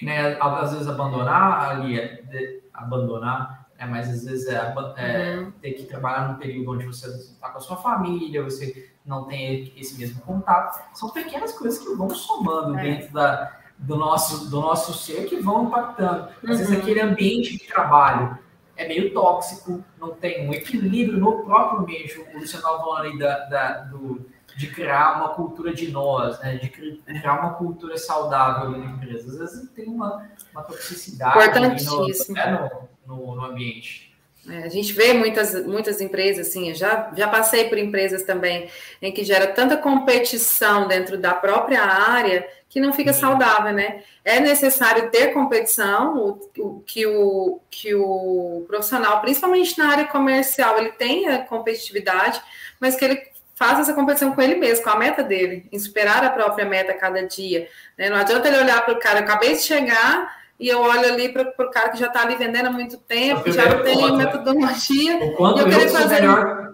[0.00, 0.38] né?
[0.40, 5.52] Às vezes abandonar ali, é, abandonar, é, mas às vezes é, é uhum.
[5.52, 9.72] ter que trabalhar num período onde você está com a sua família, você não tem
[9.76, 10.82] esse mesmo contato.
[10.94, 12.82] São pequenas coisas que vão somando é.
[12.82, 16.24] dentro da, do, nosso, do nosso ser que vão impactando.
[16.24, 16.48] Às uhum.
[16.48, 18.36] vezes aquele ambiente de trabalho
[18.76, 22.26] é meio tóxico, não tem um equilíbrio no próprio meio.
[22.34, 26.56] O Luciano aí da, da, do, de criar uma cultura de nós, né?
[26.56, 29.30] de criar uma cultura saudável na empresa.
[29.30, 32.36] Às vezes tem uma, uma toxicidade Importantíssimo.
[32.36, 32.50] No, né?
[32.52, 34.12] no, no, no, ambiente.
[34.48, 38.68] É, a gente vê muitas, muitas empresas, assim, já, já passei por empresas também
[39.00, 43.18] em que gera tanta competição dentro da própria área que não fica uhum.
[43.18, 44.02] saudável, né?
[44.22, 50.78] É necessário ter competição, o, o, que, o, que o profissional, principalmente na área comercial,
[50.78, 52.40] ele tenha competitividade,
[52.78, 53.22] mas que ele
[53.54, 56.92] faça essa competição com ele mesmo, com a meta dele, em superar a própria meta
[56.94, 57.68] cada dia.
[57.96, 58.08] Né?
[58.08, 61.28] Não adianta ele olhar para o cara, eu acabei de chegar e eu olho ali
[61.28, 65.16] para o cara que já está ali vendendo há muito tempo, já tem ponto, metodologia.
[65.18, 66.68] O quanto e eu, eu fazer melhor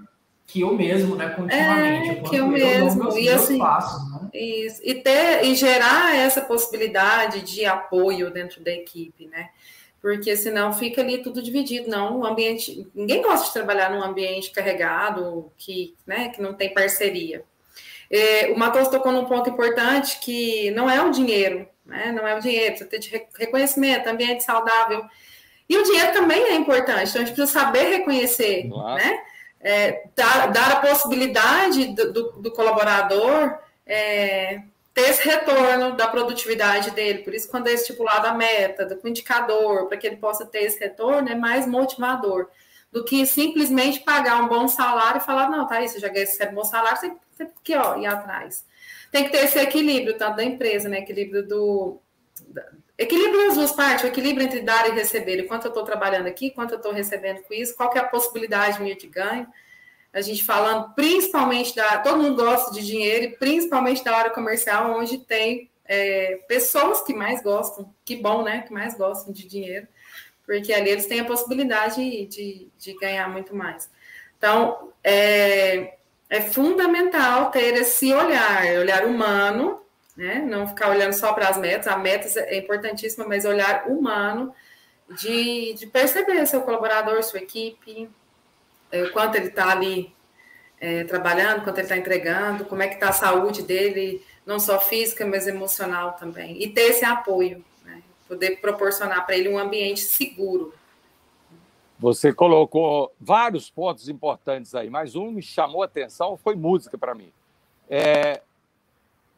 [0.47, 1.31] que eu mesmo, né?
[1.31, 2.11] Continuamente.
[2.11, 3.19] É, que eu, eu mesmo.
[3.19, 4.31] e assim, passos, né?
[4.33, 9.51] isso, e ter e gerar essa possibilidade de apoio dentro da equipe, né?
[10.01, 12.87] Porque senão fica ali tudo dividido, não um ambiente.
[12.95, 17.43] Ninguém gosta de trabalhar num ambiente carregado que, né, que não tem parceria.
[18.11, 22.13] É, o Matheus tocou num ponto importante que não é o dinheiro, né?
[22.13, 25.05] Não é o dinheiro, precisa ter de reconhecimento, ambiente saudável.
[25.69, 28.97] E o dinheiro também é importante, então a gente precisa saber reconhecer, claro.
[28.97, 29.23] né?
[29.61, 34.61] É, dar, dar, a possibilidade do, do, do colaborador é,
[34.93, 37.21] ter esse retorno da produtividade dele.
[37.21, 40.79] Por isso, quando é estipulada a meta, do indicador, para que ele possa ter esse
[40.79, 42.49] retorno, é mais motivador
[42.93, 46.57] do que simplesmente pagar um bom salário e falar, não, tá você já recebe um
[46.57, 48.65] bom salário, você tem que ó, ir atrás
[49.15, 50.99] tem que ter esse equilíbrio, tanto da empresa, né?
[50.99, 52.01] Equilíbrio do.
[52.99, 56.27] Equilíbrio das duas partes, o equilíbrio entre dar e receber, e quanto eu estou trabalhando
[56.27, 59.47] aqui, quanto eu estou recebendo com isso, qual que é a possibilidade minha de ganho.
[60.13, 61.99] A gente falando principalmente da.
[61.99, 67.15] Todo mundo gosta de dinheiro, e principalmente da área comercial, onde tem é, pessoas que
[67.15, 68.63] mais gostam, que bom, né?
[68.63, 69.87] Que mais gostam de dinheiro,
[70.45, 73.89] porque ali eles têm a possibilidade de, de ganhar muito mais.
[74.37, 75.99] Então, é,
[76.35, 79.81] é fundamental ter esse olhar, olhar humano,
[80.17, 80.45] né?
[80.47, 84.55] Não ficar olhando só para as metas, a meta é importantíssima, mas olhar humano
[85.19, 88.09] de, de perceber seu colaborador, sua equipe,
[88.91, 90.15] é, quanto ele está ali
[90.81, 94.81] é, trabalhando, quanto ele está entregando, como é que está a saúde dele, não só
[94.81, 96.63] física, mas emocional também.
[96.63, 98.03] E ter esse apoio, né?
[98.29, 100.75] poder proporcionar para ele um ambiente seguro,
[102.05, 107.15] você colocou vários pontos importantes aí, mas um me chamou a atenção, foi música para
[107.15, 107.33] mim.
[107.89, 108.43] É,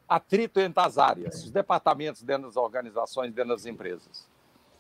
[0.09, 4.27] atrito entre as áreas, os departamentos dentro das organizações, dentro das empresas.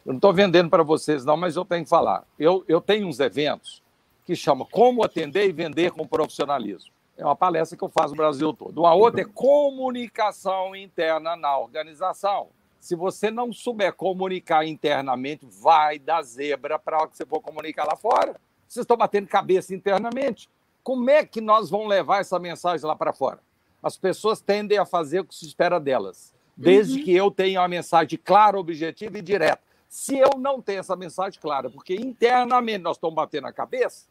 [0.04, 2.24] Eu não estou vendendo para vocês, não, mas eu tenho que falar.
[2.36, 3.80] Eu, eu tenho uns eventos
[4.24, 6.90] que chamam Como Atender e Vender com Profissionalismo.
[7.16, 8.80] É uma palestra que eu faço no Brasil todo.
[8.80, 12.48] Uma outra é Comunicação Interna na Organização.
[12.86, 17.84] Se você não souber comunicar internamente, vai dar zebra para o que você for comunicar
[17.84, 18.40] lá fora.
[18.64, 20.48] Vocês estão batendo cabeça internamente.
[20.84, 23.40] Como é que nós vamos levar essa mensagem lá para fora?
[23.82, 27.04] As pessoas tendem a fazer o que se espera delas, desde uhum.
[27.04, 29.58] que eu tenha uma mensagem clara, objetiva e direta.
[29.88, 34.06] Se eu não tenho essa mensagem clara, porque internamente nós estamos batendo a cabeça,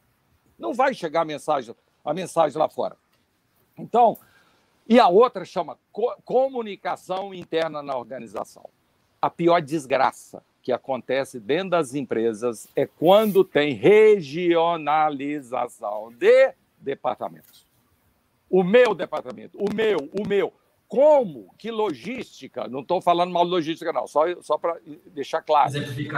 [0.60, 2.98] não vai chegar a mensagem, a mensagem lá fora.
[3.78, 4.18] Então,
[4.88, 5.80] e a outra chama
[6.24, 8.70] comunicação interna na organização.
[9.22, 17.66] A pior desgraça que acontece dentro das empresas é quando tem regionalização de departamentos.
[18.50, 20.54] O meu departamento, o meu, o meu.
[20.88, 25.74] Como que logística, não estou falando mal de logística, não, só, só para deixar claro.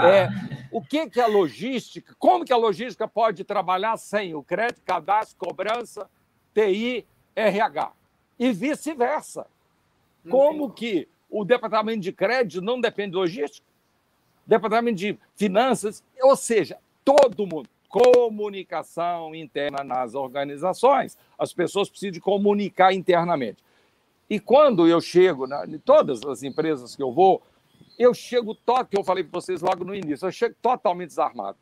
[0.06, 0.27] É,
[0.71, 2.13] o que, que é logística?
[2.19, 6.10] Como que a logística pode trabalhar sem o crédito, cadastro, cobrança,
[6.53, 7.93] TI, RH?
[8.39, 9.47] E vice-versa.
[10.30, 13.65] Como que o departamento de crédito não depende de logística?
[14.45, 17.69] Departamento de finanças, ou seja, todo mundo.
[17.89, 21.17] Comunicação interna nas organizações.
[21.38, 23.63] As pessoas precisam de comunicar internamente.
[24.30, 27.41] E quando eu chego, na, em todas as empresas que eu vou,
[27.97, 28.56] eu chego,
[28.89, 31.58] que eu falei para vocês logo no início, eu chego totalmente desarmado.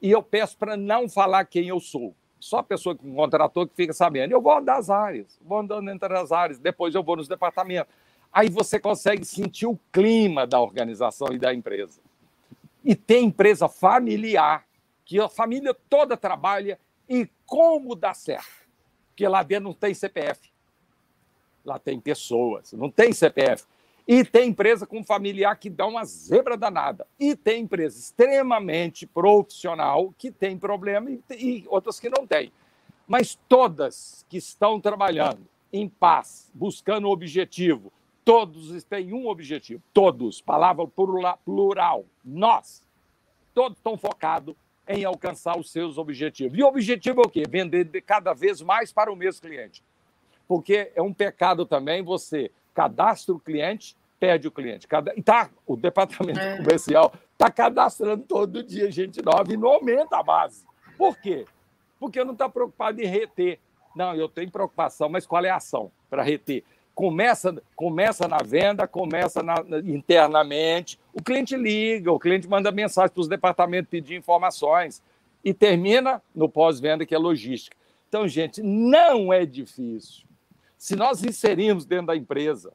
[0.00, 2.14] E eu peço para não falar quem eu sou.
[2.44, 4.32] Só a pessoa que contratou que fica sabendo.
[4.32, 7.90] Eu vou andar as áreas, vou andando entre as áreas, depois eu vou nos departamentos.
[8.30, 12.02] Aí você consegue sentir o clima da organização e da empresa.
[12.84, 14.66] E tem empresa familiar,
[15.06, 16.78] que a família toda trabalha
[17.08, 18.66] e como dá certo.
[19.08, 20.52] Porque lá dentro não tem CPF.
[21.64, 23.64] Lá tem pessoas, não tem CPF.
[24.06, 27.06] E tem empresa com familiar que dá uma zebra danada.
[27.18, 32.52] E tem empresa extremamente profissional que tem problema e, e outras que não têm.
[33.06, 37.92] Mas todas que estão trabalhando em paz, buscando um objetivo,
[38.24, 39.82] todos têm um objetivo.
[39.92, 42.82] Todos, palavra plural, nós.
[43.54, 44.54] Todos estão focados
[44.86, 46.58] em alcançar os seus objetivos.
[46.58, 47.44] E o objetivo é o quê?
[47.48, 49.82] Vender cada vez mais para o mesmo cliente.
[50.46, 54.86] Porque é um pecado também você cadastra o cliente, perde o cliente.
[54.86, 56.56] Cada, tá, o departamento é.
[56.58, 60.64] comercial está cadastrando todo dia gente nova e não aumenta a base.
[60.96, 61.44] Por quê?
[61.98, 63.58] Porque não está preocupado em reter.
[63.94, 66.64] Não, eu tenho preocupação, mas qual é a ação para reter?
[66.94, 70.98] Começa, começa na venda, começa na, internamente.
[71.12, 75.02] O cliente liga, o cliente manda mensagem para os departamentos pedir informações
[75.44, 77.76] e termina no pós-venda, que é logística.
[78.08, 80.24] Então, gente, não é difícil.
[80.84, 82.70] Se nós inserirmos dentro da empresa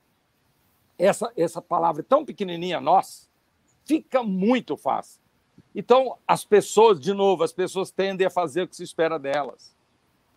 [0.98, 3.30] essa, essa palavra tão pequenininha, nós,
[3.86, 5.22] fica muito fácil.
[5.76, 9.76] Então, as pessoas, de novo, as pessoas tendem a fazer o que se espera delas.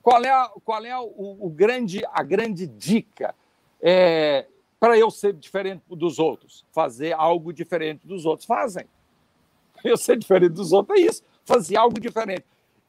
[0.02, 3.35] Qual é, a, qual é o, o grande, a grande dica
[3.80, 4.46] é,
[4.78, 6.66] para eu ser diferente dos outros?
[6.72, 8.46] Fazer algo diferente dos outros.
[8.46, 8.85] Fazem.
[9.82, 11.24] Eu ser diferente dos outros é isso.
[11.42, 12.44] Fazer algo diferente.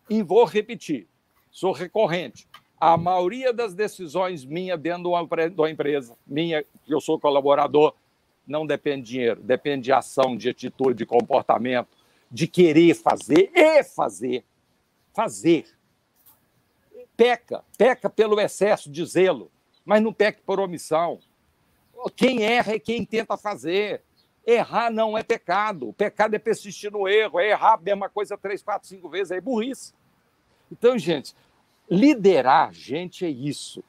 [0.10, 1.08] E vou repetir,
[1.50, 2.50] sou recorrente
[2.84, 7.94] a maioria das decisões minha dentro de uma, empresa, minha, que eu sou colaborador,
[8.46, 11.88] não depende de dinheiro, depende de ação, de atitude, de comportamento,
[12.30, 14.44] de querer fazer e fazer.
[15.14, 15.66] Fazer.
[17.16, 19.50] Peca, peca pelo excesso de zelo,
[19.86, 21.20] mas não peca por omissão.
[22.18, 24.02] Quem erra é quem tenta fazer.
[24.46, 25.88] Errar não é pecado.
[25.88, 29.32] O pecado é persistir no erro, é errar a mesma coisa três, quatro, cinco vezes,
[29.32, 29.94] é burrice.
[30.70, 31.34] Então, gente,
[31.90, 33.84] Liderar gente é isso.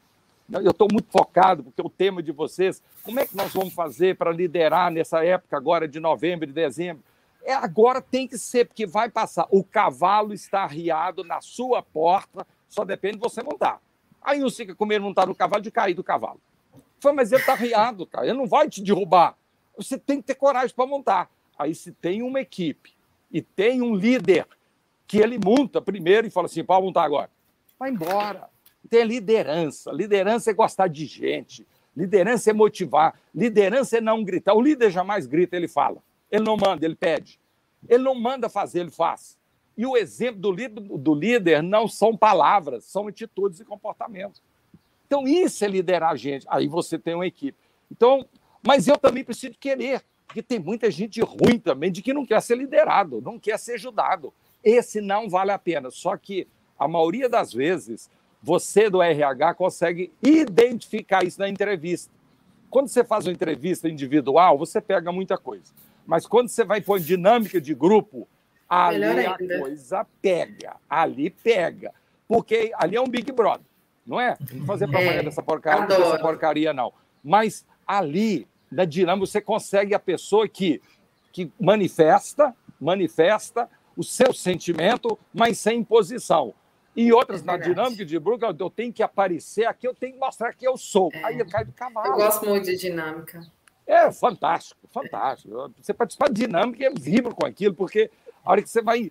[0.52, 4.16] Eu estou muito focado, porque o tema de vocês, como é que nós vamos fazer
[4.16, 7.02] para liderar nessa época agora de novembro e dezembro?
[7.42, 9.46] É, agora tem que ser, porque vai passar.
[9.50, 13.80] O cavalo está arriado na sua porta, só depende de você montar.
[14.20, 16.40] Aí não fica com medo de montar no cavalo, de cair do cavalo.
[17.00, 19.36] Foi, mas ele está arriado, cara, ele não vai te derrubar.
[19.76, 21.30] Você tem que ter coragem para montar.
[21.58, 22.92] Aí se tem uma equipe
[23.30, 24.46] e tem um líder
[25.06, 27.30] que ele monta primeiro e fala assim, pode montar agora
[27.84, 28.48] vai embora.
[28.88, 29.92] Tem liderança.
[29.92, 31.66] Liderança é gostar de gente.
[31.96, 33.18] Liderança é motivar.
[33.34, 34.54] Liderança é não gritar.
[34.54, 35.98] O líder jamais grita, ele fala.
[36.30, 37.38] Ele não manda, ele pede.
[37.88, 39.38] Ele não manda fazer, ele faz.
[39.76, 44.42] E o exemplo do líder, do líder não são palavras, são atitudes e comportamentos.
[45.06, 46.46] Então, isso é liderar a gente.
[46.48, 47.58] Aí você tem uma equipe.
[47.90, 48.26] Então,
[48.66, 52.40] mas eu também preciso querer, porque tem muita gente ruim também de que não quer
[52.40, 54.32] ser liderado, não quer ser ajudado.
[54.62, 55.90] Esse não vale a pena.
[55.90, 56.48] Só que
[56.84, 58.10] a maioria das vezes,
[58.42, 62.12] você do RH consegue identificar isso na entrevista.
[62.68, 65.72] Quando você faz uma entrevista individual, você pega muita coisa.
[66.06, 68.28] Mas quando você vai pôr dinâmica de grupo,
[68.68, 70.76] ali a coisa pega.
[70.90, 71.94] Ali pega.
[72.28, 73.64] Porque ali é um Big Brother,
[74.06, 74.36] não é?
[74.52, 76.92] Não fazer propaganda é, dessa porcaria, dessa porcaria, não.
[77.22, 80.82] Mas ali, na dinâmica, você consegue a pessoa que,
[81.32, 86.52] que manifesta, manifesta o seu sentimento, mas sem imposição.
[86.96, 90.18] E outras, é na dinâmica de Brooklyn, eu tenho que aparecer aqui, eu tenho que
[90.18, 91.10] mostrar que eu sou.
[91.12, 91.24] É.
[91.24, 92.06] Aí eu caio do cavalo.
[92.06, 93.40] Eu gosto muito de dinâmica.
[93.86, 95.72] É fantástico, fantástico.
[95.80, 98.10] Você participar de dinâmica, eu vibro com aquilo, porque
[98.44, 99.10] a hora que você vai.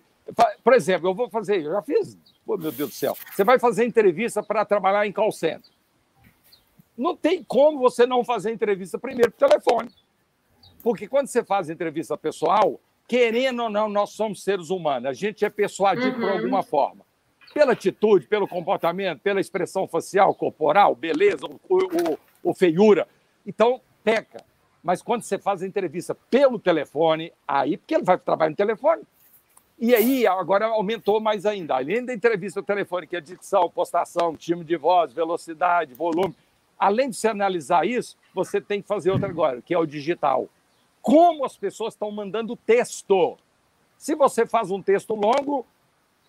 [0.62, 2.16] Por exemplo, eu vou fazer, eu já fiz,
[2.46, 5.70] oh, meu Deus do céu, você vai fazer entrevista para trabalhar em call center.
[6.96, 9.90] Não tem como você não fazer entrevista primeiro por telefone.
[10.82, 15.44] Porque quando você faz entrevista pessoal, querendo ou não, nós somos seres humanos, a gente
[15.44, 16.20] é persuadido uhum.
[16.20, 17.03] por alguma forma
[17.54, 23.06] pela atitude, pelo comportamento, pela expressão facial, corporal, beleza, o, o, o feiura.
[23.46, 24.44] Então, peca.
[24.82, 29.02] Mas quando você faz a entrevista pelo telefone, aí, porque ele vai trabalhar no telefone.
[29.78, 31.76] E aí, agora aumentou mais ainda.
[31.76, 32.62] Além da entrevista
[33.12, 36.34] é dicção, postação, time de voz, velocidade, volume.
[36.76, 40.48] Além de você analisar isso, você tem que fazer outra agora, que é o digital.
[41.00, 43.38] Como as pessoas estão mandando texto.
[43.96, 45.64] Se você faz um texto longo,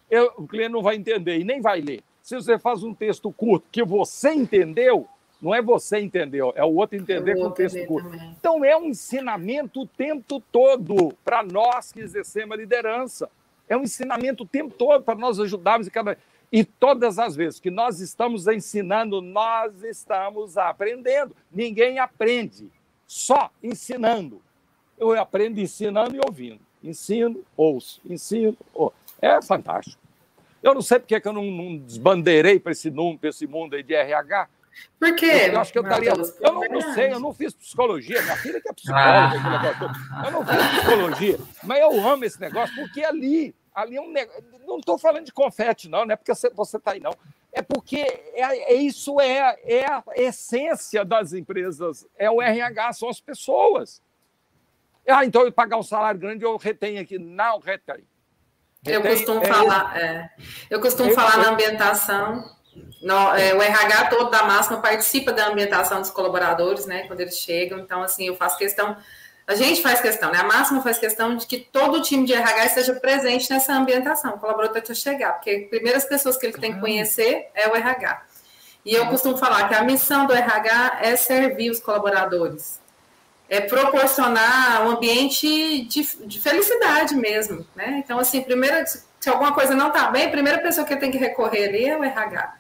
[0.10, 2.04] eu, o cliente não vai entender e nem vai ler.
[2.22, 5.08] Se você faz um texto curto que você entendeu,
[5.42, 8.10] não é você entendeu, é o outro entender com o texto curto.
[8.10, 8.36] Também.
[8.40, 13.30] Então é um ensinamento o tempo todo para nós que exercemos a liderança.
[13.68, 16.18] É um ensinamento o tempo todo para nós ajudarmos e cada
[16.52, 21.36] e todas as vezes que nós estamos ensinando, nós estamos aprendendo.
[21.52, 22.72] Ninguém aprende
[23.06, 24.42] só ensinando.
[24.98, 26.62] Eu aprendo ensinando e ouvindo.
[26.84, 28.96] Ensino, ouço, ensino, ouço.
[29.22, 30.02] É fantástico.
[30.62, 32.92] Eu não sei porque que eu não, não desbandeirei para esse,
[33.24, 34.50] esse mundo aí de RH.
[35.00, 35.50] Por quê?
[35.52, 36.10] Eu acho que eu estaria.
[36.10, 38.22] Eu não, não, sei, eu não fiz psicologia.
[38.22, 39.92] Minha filha que é psicóloga.
[40.12, 40.24] Ah.
[40.26, 41.38] Eu não fiz psicologia.
[41.64, 44.44] Mas eu amo esse negócio porque ali, ali é um negócio.
[44.66, 47.14] Não estou falando de confete, não, não é porque você está aí, não.
[47.54, 48.00] É porque
[48.34, 54.02] é, é, isso é, é a essência das empresas, é o RH, são as pessoas.
[55.08, 57.20] Ah, então eu pagar um salário grande, eu retenho aqui.
[57.20, 58.04] Não, retém.
[58.86, 60.30] Eu costumo é, falar, é,
[60.70, 62.54] eu costumo falar na ambientação.
[63.02, 67.08] No, é, o RH todo da máxima participa da ambientação dos colaboradores, né?
[67.08, 67.80] Quando eles chegam.
[67.80, 68.96] Então, assim, eu faço questão.
[69.48, 70.40] A gente faz questão, né?
[70.40, 74.36] A máxima faz questão de que todo o time de RH esteja presente nessa ambientação.
[74.36, 77.76] O colaborador que chegar, porque as primeiras pessoas que ele tem que conhecer é o
[77.76, 78.24] RH.
[78.86, 82.80] E eu costumo falar que a missão do RH é servir os colaboradores,
[83.48, 88.02] é proporcionar um ambiente de, de felicidade mesmo, né?
[88.04, 88.76] Então, assim, primeiro,
[89.20, 91.98] se alguma coisa não está bem, a primeira pessoa que tem que recorrer ali é
[91.98, 92.56] o RH.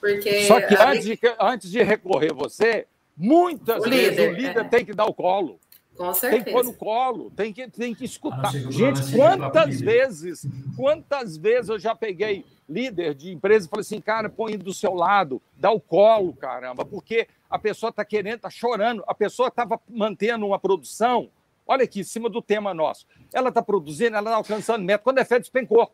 [0.00, 0.98] Porque Só que ali...
[0.98, 2.86] antes, de, antes de recorrer você,
[3.16, 4.64] muitas o vezes líder, o líder é.
[4.64, 5.58] tem que dar o colo.
[5.96, 6.44] Com certeza.
[6.44, 8.52] Tem que pôr no colo, tem que, tem que escutar.
[8.52, 14.28] Gente, quantas vezes, quantas vezes eu já peguei líder de empresa e falei assim, cara,
[14.28, 19.02] põe do seu lado, dá o colo, caramba, porque a pessoa está querendo, está chorando,
[19.06, 21.30] a pessoa estava mantendo uma produção,
[21.66, 25.18] olha aqui, em cima do tema nosso, ela está produzindo, ela está alcançando meta, quando
[25.18, 25.90] é fé, despencou.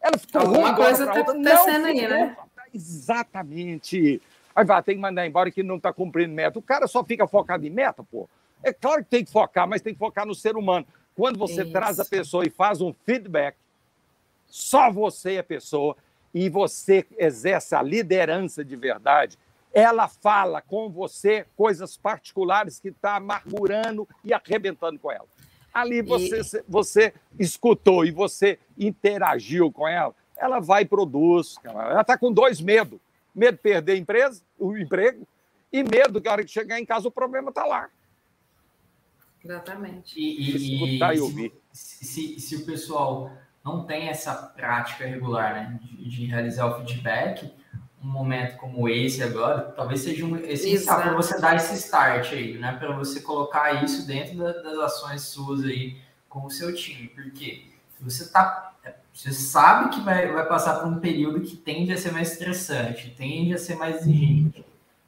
[0.00, 2.36] Ela ficou Alguma coisa está acontecendo aí, né?
[2.74, 4.20] Exatamente.
[4.54, 6.58] Aí vai, tem que mandar embora que não está cumprindo meta.
[6.58, 8.28] O cara só fica focado em meta, pô.
[8.62, 10.86] É claro que tem que focar, mas tem que focar no ser humano.
[11.14, 11.72] Quando você Isso.
[11.72, 13.56] traz a pessoa e faz um feedback,
[14.46, 15.96] só você é pessoa
[16.34, 19.38] e você exerce a liderança de verdade,
[19.72, 25.26] ela fala com você coisas particulares que está amargurando e arrebentando com ela.
[25.72, 26.64] Ali você, e...
[26.68, 31.56] você escutou e você interagiu com ela, ela vai e produz.
[31.64, 33.00] Ela está com dois medos.
[33.34, 35.26] Medo de perder a empresa, o emprego,
[35.72, 37.88] e medo que a hora que chegar em casa o problema está lá.
[39.42, 40.18] Exatamente.
[40.20, 41.52] E, e, Escutar e ouvir.
[41.72, 43.32] Se, se, se, o pessoal
[43.64, 47.50] não tem essa prática regular né, de, de, realizar o feedback,
[48.02, 52.58] um momento como esse agora, talvez seja um essencial para você dar esse start aí,
[52.58, 52.76] né?
[52.78, 55.96] Para você colocar isso dentro da, das ações suas aí
[56.28, 57.08] com o seu time.
[57.08, 57.66] Porque
[58.00, 58.70] você tá.
[59.14, 63.14] Você sabe que vai, vai passar por um período que tende a ser mais estressante,
[63.16, 64.64] tende a ser mais exigente.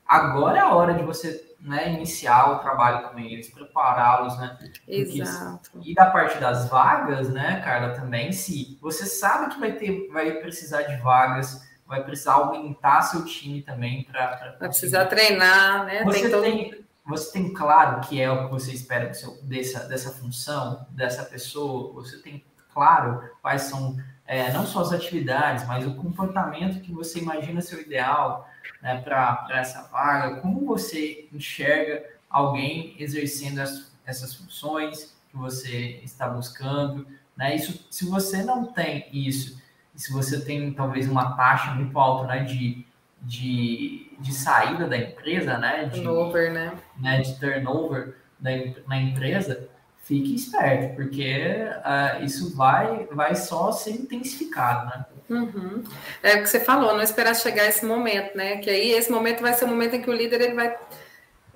[0.06, 4.58] Agora é a hora de você né, iniciar o trabalho com eles, prepará-los, né?
[4.86, 5.70] Exato.
[5.82, 10.30] e da parte das vagas, né, Carla, também, se você sabe que vai ter, vai
[10.32, 14.56] precisar de vagas, vai precisar aumentar seu time também para.
[14.58, 16.04] Vai precisar treinar, né?
[16.04, 16.42] Você tem, todo...
[16.42, 20.86] tem, você tem claro que é o que você espera do seu, dessa, dessa função,
[20.90, 26.80] dessa pessoa, você tem claro quais são é, não só as atividades, mas o comportamento
[26.80, 28.48] que você imagina ser o ideal
[28.82, 30.40] né, para essa vaga?
[30.40, 37.06] Como você enxerga alguém exercendo as, essas funções que você está buscando?
[37.36, 37.54] Né?
[37.54, 39.62] Isso, se você não tem isso,
[39.94, 42.84] se você tem talvez uma taxa muito alta né, de,
[43.22, 46.72] de, de saída da empresa, né, de turnover, né?
[47.00, 48.50] né de turnover da,
[48.86, 49.68] na empresa,
[50.04, 55.04] fique esperto, porque uh, isso vai, vai só ser intensificado, né?
[55.30, 55.82] Uhum.
[56.22, 58.58] É o que você falou, não esperar chegar esse momento, né?
[58.58, 60.76] Que aí esse momento vai ser o momento em que o líder ele vai.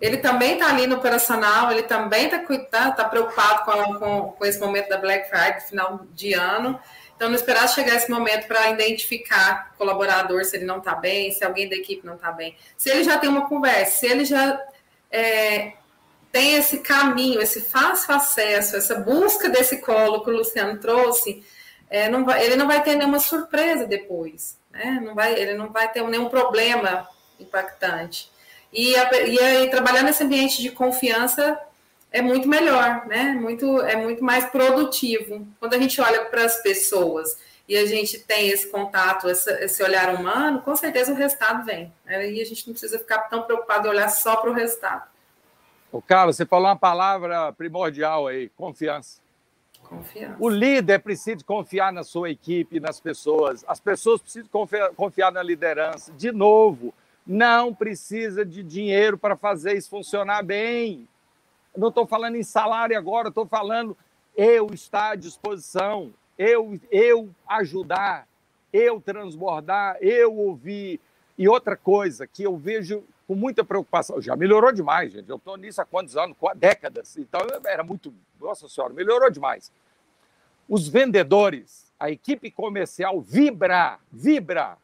[0.00, 2.38] Ele também está ali no operacional, ele também está
[2.70, 6.80] tá, tá preocupado com, com, com, esse momento da Black Friday, final de ano.
[7.18, 11.32] Então, não esperar chegar esse momento para identificar o colaborador se ele não está bem,
[11.32, 12.56] se alguém da equipe não está bem.
[12.76, 14.64] Se ele já tem uma conversa, se ele já
[15.10, 15.72] é,
[16.30, 21.44] tem esse caminho, esse fácil acesso, essa busca desse colo que o Luciano trouxe,
[21.90, 25.00] é, não vai, ele não vai ter nenhuma surpresa depois, né?
[25.02, 27.08] Não vai, ele não vai ter nenhum problema
[27.40, 28.30] impactante.
[28.72, 31.58] E, e aí, trabalhar nesse ambiente de confiança
[32.10, 33.32] é muito melhor, né?
[33.32, 35.46] Muito, é muito mais produtivo.
[35.60, 37.38] Quando a gente olha para as pessoas
[37.68, 41.92] e a gente tem esse contato, esse, olhar humano, com certeza o resultado vem.
[42.06, 42.40] Aí né?
[42.40, 45.06] a gente não precisa ficar tão preocupado em olhar só para o resultado.
[45.92, 49.20] O Carlos, você falou uma palavra primordial aí, confiança.
[49.82, 50.36] Confiança.
[50.38, 53.64] O líder precisa confiar na sua equipe, nas pessoas.
[53.66, 56.12] As pessoas precisam confiar, confiar na liderança.
[56.12, 56.92] De novo,
[57.26, 61.08] não precisa de dinheiro para fazer isso funcionar bem.
[61.78, 63.96] Não estou falando em salário agora, estou falando
[64.36, 68.26] eu estar à disposição, eu, eu ajudar,
[68.72, 71.00] eu transbordar, eu ouvir.
[71.36, 74.20] E outra coisa que eu vejo com muita preocupação.
[74.20, 75.28] Já melhorou demais, gente.
[75.28, 76.36] Eu estou nisso há quantos anos?
[76.56, 77.16] Décadas.
[77.16, 78.12] Então, era muito.
[78.40, 79.70] Nossa Senhora, melhorou demais.
[80.68, 84.76] Os vendedores, a equipe comercial vibra, vibra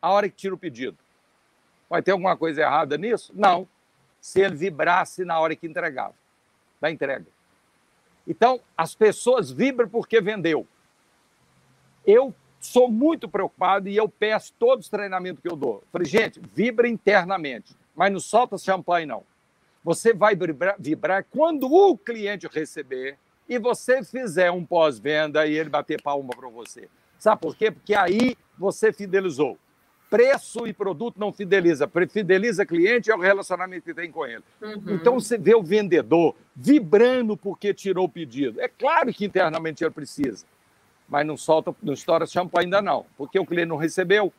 [0.00, 0.96] a hora que tira o pedido.
[1.90, 3.32] Vai ter alguma coisa errada nisso?
[3.34, 3.66] Não.
[4.20, 6.14] Se ele vibrasse na hora que entregava,
[6.80, 7.26] da entrega.
[8.26, 10.66] Então, as pessoas vibram porque vendeu.
[12.06, 15.82] Eu sou muito preocupado e eu peço todos os treinamentos que eu dou.
[15.92, 19.22] Falei, gente, vibra internamente, mas não solta champanhe, não.
[19.82, 23.16] Você vai vibrar, vibrar quando o cliente receber
[23.48, 26.88] e você fizer um pós-venda e ele bater palma para você.
[27.18, 27.70] Sabe por quê?
[27.70, 29.58] Porque aí você fidelizou.
[30.10, 31.90] Preço e produto não fideliza.
[32.08, 34.42] Fideliza cliente é o relacionamento que tem com ele.
[34.62, 34.94] Uhum.
[34.94, 38.60] Então você vê o vendedor vibrando porque tirou o pedido.
[38.60, 40.46] É claro que internamente ele precisa,
[41.08, 44.32] mas não solta, não estoura shampoo ainda não, porque o cliente não recebeu.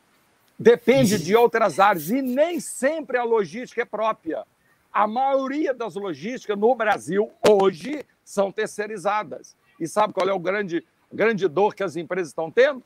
[0.58, 4.44] Depende de outras áreas e nem sempre a logística é própria.
[4.92, 9.56] A maioria das logísticas no Brasil hoje são terceirizadas.
[9.78, 12.82] E sabe qual é o grande, grande dor que as empresas estão tendo?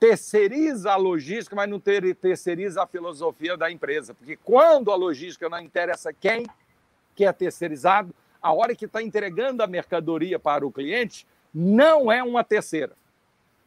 [0.00, 4.14] Terceiriza a logística, mas não ter, terceiriza a filosofia da empresa.
[4.14, 6.46] Porque quando a logística não interessa quem
[7.14, 12.22] que é terceirizado, a hora que está entregando a mercadoria para o cliente, não é
[12.22, 12.92] uma terceira.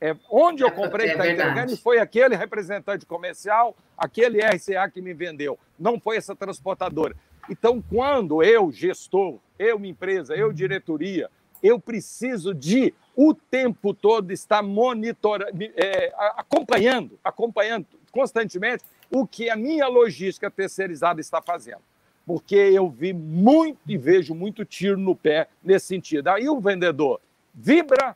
[0.02, 4.40] É onde eu é, comprei que está é entregando e foi aquele representante comercial, aquele
[4.40, 5.58] RCA que me vendeu.
[5.78, 7.16] Não foi essa transportadora.
[7.48, 11.30] Então, quando eu, gestor, eu, empresa, eu, diretoria,
[11.64, 19.55] eu preciso de o tempo todo estar monitorando, é, acompanhando, acompanhando constantemente o que a
[19.55, 21.82] minha logística terceirizada está fazendo.
[22.26, 26.28] Porque eu vi muito e vejo muito tiro no pé nesse sentido.
[26.30, 27.22] Aí o vendedor
[27.53, 28.16] vibra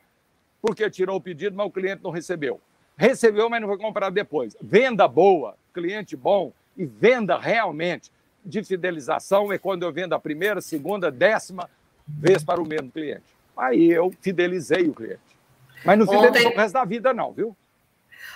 [0.62, 2.60] porque tirou o pedido, mas o cliente não recebeu.
[2.98, 4.56] Recebeu, mas não vai comprar depois.
[4.62, 8.12] Venda boa, cliente bom e venda realmente
[8.44, 11.70] de fidelização é quando eu vendo a primeira, segunda, décima
[12.08, 13.37] vez para o mesmo cliente.
[13.58, 15.20] Aí eu fidelizei o cliente.
[15.86, 16.56] Mas não fidelizei Ontem...
[16.56, 17.56] o resto da vida, não, viu?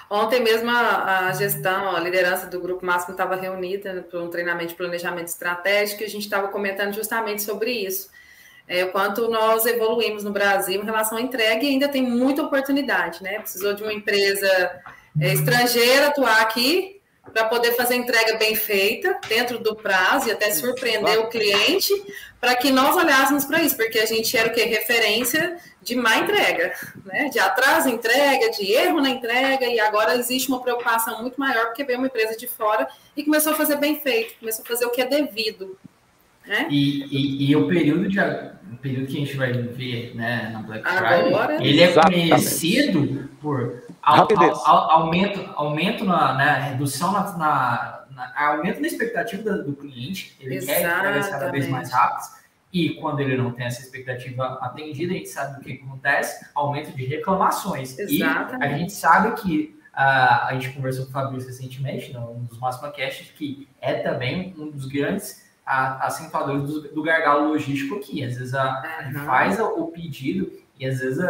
[0.10, 4.70] Ontem mesmo a, a, gestão, a liderança do Grupo Máximo estava reunida para um treinamento
[4.70, 8.10] de planejamento estratégico e a gente estava comentando justamente sobre isso.
[8.68, 12.44] É, o quanto nós evoluímos no Brasil em relação à entrega e ainda tem muita
[12.44, 13.40] oportunidade, né?
[13.40, 14.82] Precisou de uma empresa
[15.20, 17.01] é, estrangeira atuar aqui
[17.34, 21.94] para poder fazer entrega bem feita, dentro do prazo e até surpreender o cliente,
[22.40, 24.62] para que nós olhássemos para isso, porque a gente era o que?
[24.64, 26.74] Referência de má entrega,
[27.06, 27.30] né?
[27.30, 31.84] de atraso entrega, de erro na entrega, e agora existe uma preocupação muito maior, porque
[31.84, 34.90] veio uma empresa de fora e começou a fazer bem feito, começou a fazer o
[34.90, 35.78] que é devido.
[36.46, 36.68] Né?
[36.70, 40.62] E, e, e o período de o período que a gente vai ver né, na
[40.62, 44.28] Black Friday, Agora, ele é conhecido por Au,
[44.66, 50.36] au, aumento, aumento na né, redução na, na, na, aumento na expectativa do, do cliente,
[50.40, 50.88] ele Exatamente.
[50.88, 52.42] quer entregas cada vez mais rápidas,
[52.74, 56.96] e quando ele não tem essa expectativa atendida, a gente sabe o que acontece, aumento
[56.96, 58.00] de reclamações.
[58.00, 58.64] Exatamente.
[58.64, 62.58] E a gente sabe que uh, a gente conversou com o Fabrício recentemente, num dos
[62.60, 68.24] Máxima Cash, que é também um dos grandes acentuadores do, do gargalo logístico aqui.
[68.24, 71.24] Às vezes a, a gente faz o pedido e às vezes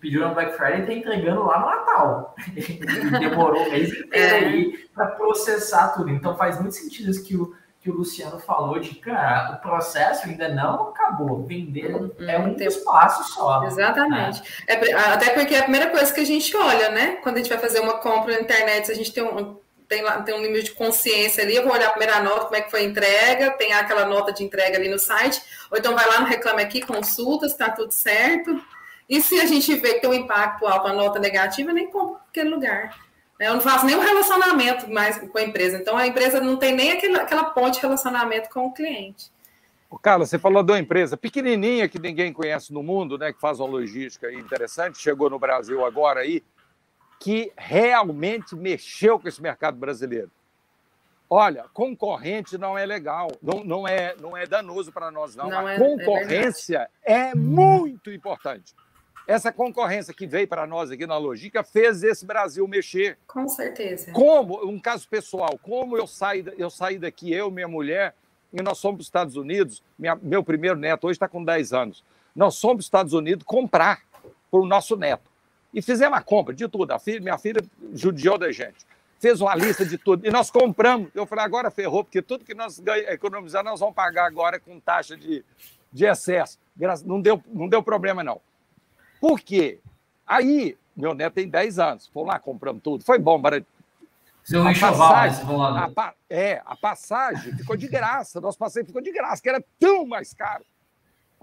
[0.00, 2.34] pediu na Black Friday e tá entregando lá no Natal.
[3.20, 6.10] demorou um mês inteiro aí para processar tudo.
[6.10, 10.26] Então faz muito sentido isso que o, que o Luciano falou de cara, o processo
[10.26, 11.44] ainda não acabou.
[11.44, 12.70] Vender hum, é um tempo.
[12.70, 13.64] espaço só.
[13.64, 14.40] Exatamente.
[14.40, 14.46] Né?
[14.66, 17.18] É, até porque é a primeira coisa que a gente olha, né?
[17.22, 19.56] Quando a gente vai fazer uma compra na internet, a gente tem um,
[19.92, 22.56] tem, lá, tem um nível de consciência ali, eu vou olhar a primeira nota, como
[22.56, 25.94] é que foi a entrega, tem aquela nota de entrega ali no site, ou então
[25.94, 28.58] vai lá no Reclame Aqui, consulta se está tudo certo.
[29.06, 32.22] E se a gente vê que tem um impacto alto, a nota negativa, nem compra
[32.30, 32.96] aquele lugar.
[33.38, 33.48] Né?
[33.48, 35.76] Eu não faço nenhum relacionamento mais com a empresa.
[35.76, 39.30] Então, a empresa não tem nem aquela, aquela ponte de relacionamento com o cliente.
[40.00, 43.60] Carla, você falou de uma empresa pequenininha que ninguém conhece no mundo, né, que faz
[43.60, 46.42] uma logística interessante, chegou no Brasil agora aí,
[47.22, 50.28] que realmente mexeu com esse mercado brasileiro.
[51.30, 55.48] Olha, concorrente não é legal, não, não, é, não é danoso para nós, não.
[55.48, 58.74] não a é, é concorrência é, é muito importante.
[59.24, 63.16] Essa concorrência que veio para nós aqui na logística fez esse Brasil mexer.
[63.24, 64.10] Com certeza.
[64.10, 68.16] Como, um caso pessoal, como eu saí, eu saí daqui, eu, minha mulher,
[68.52, 71.72] e nós fomos para os Estados Unidos, minha, meu primeiro neto hoje está com 10
[71.72, 72.02] anos,
[72.34, 74.02] nós fomos para os Estados Unidos comprar
[74.50, 75.31] para o nosso neto.
[75.72, 76.92] E fizemos a compra de tudo.
[76.92, 77.62] A filha, minha filha
[77.94, 78.86] judiou da gente.
[79.18, 80.26] Fez uma lista de tudo.
[80.26, 81.08] E nós compramos.
[81.14, 85.16] Eu falei, agora ferrou, porque tudo que nós economizar, nós vamos pagar agora com taxa
[85.16, 85.44] de,
[85.92, 86.58] de excesso.
[87.04, 88.40] Não deu, não deu problema, não.
[89.20, 89.78] Por quê?
[90.26, 93.04] Aí, meu neto tem 10 anos, fomos lá, compramos tudo.
[93.04, 93.62] Foi bom, para
[94.42, 95.44] Seu a passagem,
[95.76, 99.62] a, pa, é, a passagem ficou de graça, nosso passeio ficou de graça, que era
[99.78, 100.64] tão mais caro.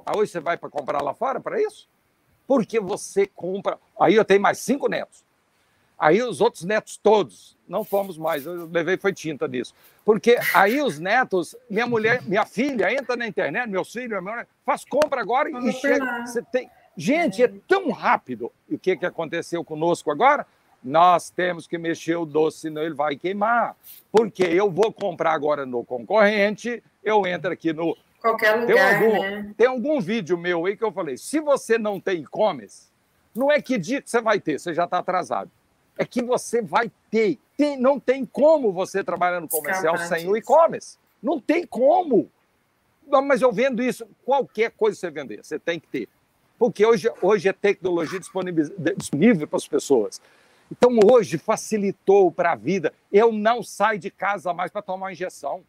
[0.05, 1.87] Aí hoje você vai para comprar lá fora para isso?
[2.49, 3.77] Porque você compra.
[3.99, 5.23] Aí eu tenho mais cinco netos.
[5.99, 9.75] Aí os outros netos todos, não fomos mais, eu levei foi tinta nisso.
[10.03, 14.47] Porque aí os netos, minha mulher, minha filha entra na internet, meus filhos, minha mulher,
[14.65, 16.25] faz compra agora e chega.
[16.25, 18.51] Você tem, Gente, é tão rápido.
[18.67, 20.45] E o que, que aconteceu conosco agora?
[20.83, 23.75] Nós temos que mexer o doce, senão ele vai queimar.
[24.11, 27.95] Porque eu vou comprar agora no concorrente, eu entro aqui no.
[28.21, 28.67] Qualquer lugar.
[28.67, 29.53] Tem algum, né?
[29.57, 32.89] tem algum vídeo meu aí que eu falei: se você não tem e-commerce,
[33.33, 35.49] não é que dia que você vai ter, você já está atrasado.
[35.97, 37.39] é que você vai ter.
[37.57, 40.97] Tem, não tem como você trabalhar no comercial sem o e-commerce.
[41.21, 42.29] Não tem como.
[43.25, 46.07] Mas eu vendo isso, qualquer coisa que você vender, você tem que ter.
[46.59, 50.21] Porque hoje, hoje é tecnologia disponível para as pessoas.
[50.71, 52.93] Então, hoje facilitou para a vida.
[53.11, 55.63] Eu não saio de casa mais para tomar injeção.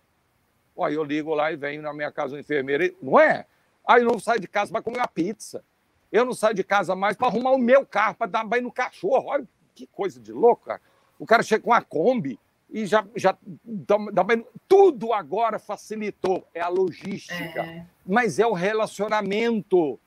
[0.77, 3.47] Olha, eu ligo lá e venho na minha casa uma enfermeira, não é?
[3.87, 5.65] Aí eu não saio de casa para comer uma pizza.
[6.13, 8.73] Eu não saio de casa mais para arrumar o meu carro, para dar banho no
[8.73, 9.27] cachorro.
[9.29, 10.81] Olha que coisa de louco, cara.
[11.19, 14.47] O cara chega com a Kombi e já, já dá, dá banho.
[14.69, 16.47] Tudo agora facilitou.
[16.55, 17.87] É a logística, é.
[18.07, 19.99] mas é o relacionamento.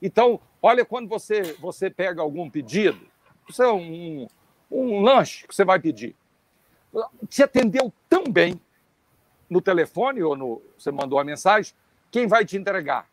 [0.00, 3.00] Então, olha quando você, você pega algum pedido,
[3.48, 4.26] isso é um,
[4.70, 6.16] um lanche que você vai pedir.
[7.28, 8.60] Te atendeu tão bem
[9.50, 11.74] no telefone ou no, você mandou a mensagem,
[12.10, 13.06] quem vai te entregar?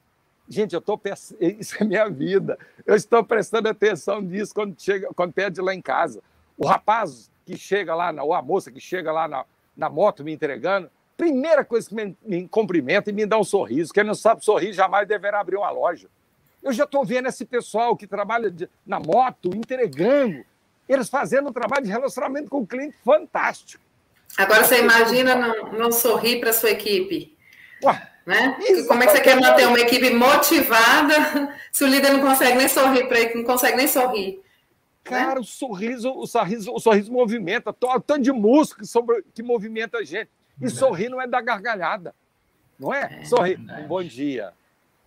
[0.48, 1.02] Gente, eu estou
[1.60, 2.58] isso é minha vida.
[2.86, 6.22] Eu estou prestando atenção nisso quando chega, quando pede lá em casa.
[6.58, 10.24] O rapaz que chega lá, na, ou a moça que chega lá na, na moto
[10.24, 13.94] me entregando, primeira coisa que me, me cumprimenta e me dá um sorriso.
[13.94, 16.08] Quem não sabe sorrir jamais deverá abrir uma loja.
[16.62, 20.44] Eu já estou vendo esse pessoal que trabalha de, na moto entregando,
[20.88, 23.84] eles fazendo um trabalho de relacionamento com o cliente fantástico.
[24.36, 27.38] Agora você imagina não, não sorrir para sua equipe.
[27.84, 28.58] Ué, né?
[28.88, 32.68] Como é que você quer manter uma equipe motivada se o líder não consegue nem
[32.68, 34.36] sorrir para ele, não consegue nem sorrir?
[34.36, 34.42] Né?
[35.04, 35.40] Cara, né?
[35.42, 40.04] o sorriso, o sorriso, o sorriso movimenta, o tanto de músculo sobre, que movimenta a
[40.04, 40.30] gente.
[40.62, 42.14] E sorrir não é da gargalhada,
[42.80, 43.20] não é?
[43.22, 43.60] é sorrir.
[43.60, 44.52] Um bom dia.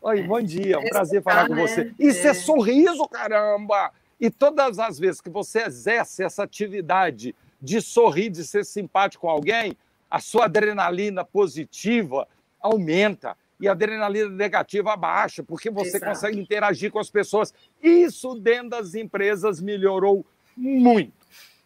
[0.00, 0.22] Oi, é.
[0.22, 1.84] bom dia, um prazer falar com você.
[1.84, 1.94] Né?
[1.98, 2.30] Isso é.
[2.30, 3.92] é sorriso, caramba!
[4.18, 9.30] E todas as vezes que você exerce essa atividade de sorrir, de ser simpático com
[9.30, 9.76] alguém,
[10.10, 12.26] a sua adrenalina positiva,
[12.60, 16.06] aumenta e a adrenalina negativa baixa, porque você Exato.
[16.06, 17.52] consegue interagir com as pessoas.
[17.82, 20.24] Isso dentro das empresas melhorou
[20.56, 21.12] muito.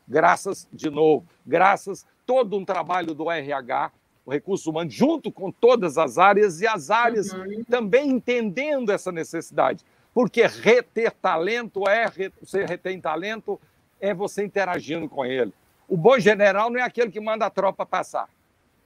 [0.07, 3.93] Graças, de novo, graças todo um trabalho do RH,
[4.27, 7.63] o recurso humano, junto com todas as áreas e as áreas uhum.
[7.65, 9.85] também entendendo essa necessidade.
[10.13, 13.61] Porque reter talento é, você retém talento,
[14.01, 15.53] é você interagindo com ele.
[15.89, 18.29] O bom general não é aquele que manda a tropa passar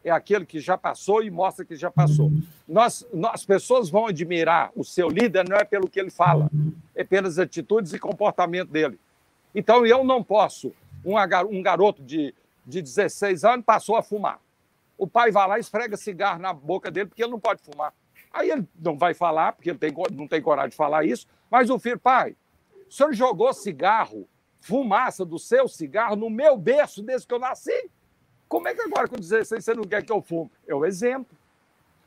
[0.04, 2.30] é aquele que já passou e mostra que já passou.
[2.66, 6.50] Nós, nós, as pessoas vão admirar o seu líder não é pelo que ele fala,
[6.94, 8.98] é pelas atitudes e comportamento dele.
[9.54, 10.72] Então, eu não posso,
[11.04, 12.34] um, garoto de,
[12.66, 14.40] de 16 anos passou a fumar.
[14.96, 17.92] O pai vai lá e esfrega cigarro na boca dele porque ele não pode fumar.
[18.32, 21.70] Aí ele não vai falar, porque ele tem, não tem coragem de falar isso, mas
[21.70, 22.36] o filho, pai,
[22.88, 24.28] o senhor jogou cigarro,
[24.60, 27.90] fumaça do seu cigarro no meu berço desde que eu nasci?
[28.48, 30.50] Como é que agora, com 16, você não quer que eu fume?
[30.66, 31.36] É o exemplo.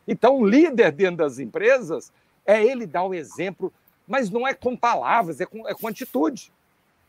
[0.07, 2.11] Então, o líder dentro das empresas
[2.45, 3.71] é ele dar o exemplo,
[4.07, 6.51] mas não é com palavras, é com, é com atitude.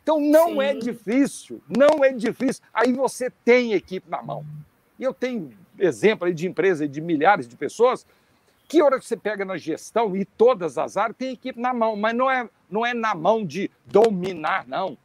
[0.02, 0.76] Então, não é Sim.
[0.76, 2.62] é difícil, não é difícil.
[2.74, 4.44] Aí você tem equipe na mão.
[4.98, 8.06] E eu tenho exemplo aí de empresa de milhares de pessoas
[8.68, 11.94] que hora que você pega na gestão e todas as áreas tem equipe na mão,
[11.94, 14.96] mas não é, não é na mão de dominar, não.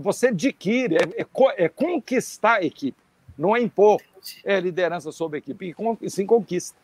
[0.00, 2.98] Você adquire, é, é, é conquistar a equipe.
[3.36, 4.00] Não é impor
[4.44, 6.76] é liderança sobre a equipe, e sim conquista.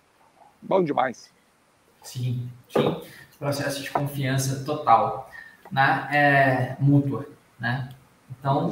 [0.63, 1.33] Bom demais.
[2.03, 3.03] Sim, sim.
[3.39, 5.31] Processo de confiança total,
[5.71, 6.09] né?
[6.13, 7.29] É, mútua,
[7.59, 7.91] né?
[8.31, 8.71] Então,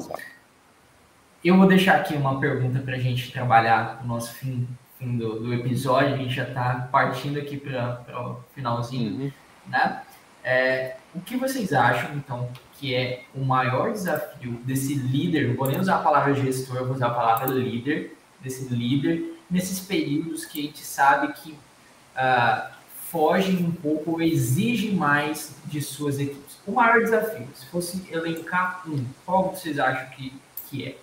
[1.44, 4.66] eu vou deixar aqui uma pergunta para a gente trabalhar o nosso fim,
[4.98, 6.14] fim do, do, episódio.
[6.14, 9.32] A gente já está partindo aqui para o finalzinho, uhum.
[9.66, 10.02] né?
[10.44, 15.68] É, o que vocês acham, então, que é o maior desafio desse líder, não vou
[15.68, 20.60] nem usar a palavra gestor, vou usar a palavra líder, desse líder, nesses períodos que
[20.60, 22.72] a gente sabe que uh,
[23.10, 26.58] fogem um pouco ou exigem mais de suas equipes?
[26.66, 30.32] O maior desafio, se fosse elencar um, qual vocês acham que,
[30.68, 30.96] que é?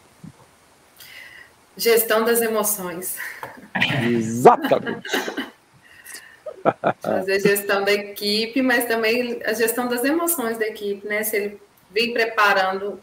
[1.78, 3.16] Gestão das emoções.
[4.04, 5.08] Exatamente.
[7.02, 11.24] Fazer gestão da equipe, mas também a gestão das emoções da equipe, né?
[11.24, 13.02] Se ele vem preparando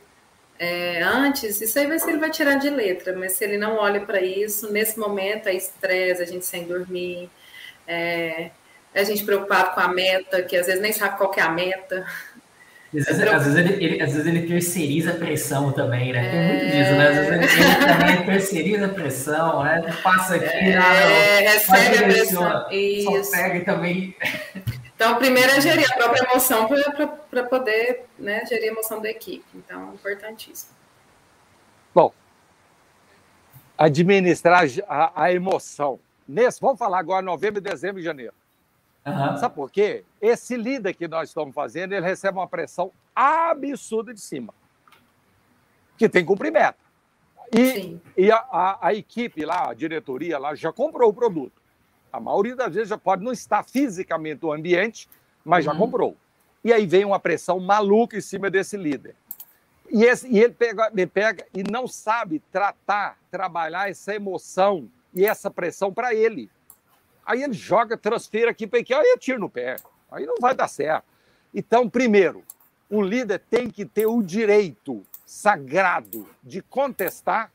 [0.58, 3.76] é, antes, isso aí vai ser ele vai tirar de letra, mas se ele não
[3.76, 7.30] olha para isso, nesse momento é estresse, a gente sem dormir,
[7.86, 8.50] é,
[8.94, 12.06] a gente preocupado com a meta, que às vezes nem sabe qual é a meta.
[12.94, 16.30] Às vezes, às vezes, ele, ele, às vezes ele terceiriza a pressão também, né?
[16.30, 17.08] Tem muito disso, né?
[17.08, 19.82] Às vezes ele, ele também terceiriza a pressão, né?
[20.02, 22.70] Passa aqui, é, ah, recebe a pressão.
[22.70, 23.24] Isso.
[23.24, 24.16] Só pega e também
[24.96, 26.66] então, primeiro é gerir a própria emoção
[27.30, 29.44] para poder né, gerir a emoção da equipe.
[29.54, 30.72] Então, importantíssimo.
[31.94, 32.14] Bom,
[33.76, 36.00] administrar a, a emoção.
[36.26, 38.32] Nesse, vamos falar agora novembro, dezembro e janeiro.
[39.06, 39.36] Uhum.
[39.36, 40.04] Sabe por quê?
[40.20, 44.52] Esse líder que nós estamos fazendo, ele recebe uma pressão absurda de cima.
[45.96, 46.76] que tem que cumprir meta.
[47.56, 51.62] E, e a, a, a, equipe lá, a diretoria lá, já comprou o produto.
[52.12, 55.08] A maioria das vezes já pode não estar fisicamente no ambiente,
[55.44, 55.78] mas já uhum.
[55.78, 56.16] comprou.
[56.64, 59.14] E aí vem uma pressão maluca em cima desse líder.
[59.88, 65.24] E, esse, e ele, pega, ele pega e não sabe tratar, trabalhar essa emoção e
[65.24, 66.50] essa pressão para ele.
[67.26, 69.76] Aí ele joga, transfere aqui para aqui, aí eu tiro no pé.
[70.10, 71.04] Aí não vai dar certo.
[71.52, 72.44] Então, primeiro,
[72.88, 77.50] o líder tem que ter o direito sagrado de contestar,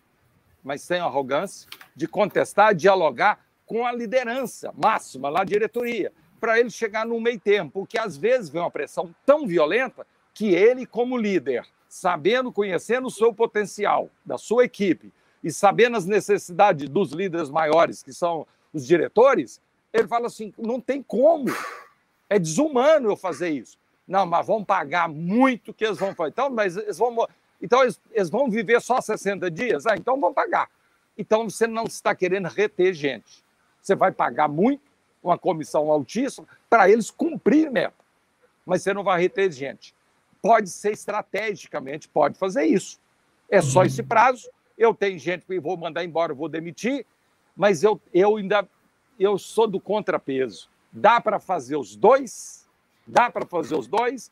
[0.61, 7.05] mas sem arrogância, de contestar, dialogar com a liderança máxima, lá diretoria, para ele chegar
[7.05, 11.65] no meio tempo, porque às vezes vem uma pressão tão violenta que ele, como líder,
[11.87, 15.13] sabendo, conhecendo o seu potencial, da sua equipe,
[15.43, 19.61] e sabendo as necessidades dos líderes maiores, que são os diretores,
[19.93, 21.45] ele fala assim: não tem como.
[22.29, 23.77] É desumano eu fazer isso.
[24.07, 26.31] Não, mas vão pagar muito que eles vão fazer.
[26.31, 27.27] Então, mas eles vão,
[27.61, 29.85] então eles, eles vão viver só 60 dias?
[29.85, 30.69] Ah, então vão pagar.
[31.17, 33.43] Então você não está querendo reter gente.
[33.81, 34.81] Você vai pagar muito,
[35.21, 37.93] uma comissão altíssima, para eles cumprir meta.
[38.65, 39.93] Mas você não vai reter gente.
[40.41, 42.99] Pode ser estrategicamente, pode fazer isso.
[43.49, 44.49] É só esse prazo.
[44.77, 47.05] Eu tenho gente que vou mandar embora, vou demitir,
[47.55, 48.67] mas eu, eu ainda
[49.19, 50.69] eu sou do contrapeso.
[50.91, 52.67] Dá para fazer os dois,
[53.05, 54.31] dá para fazer os dois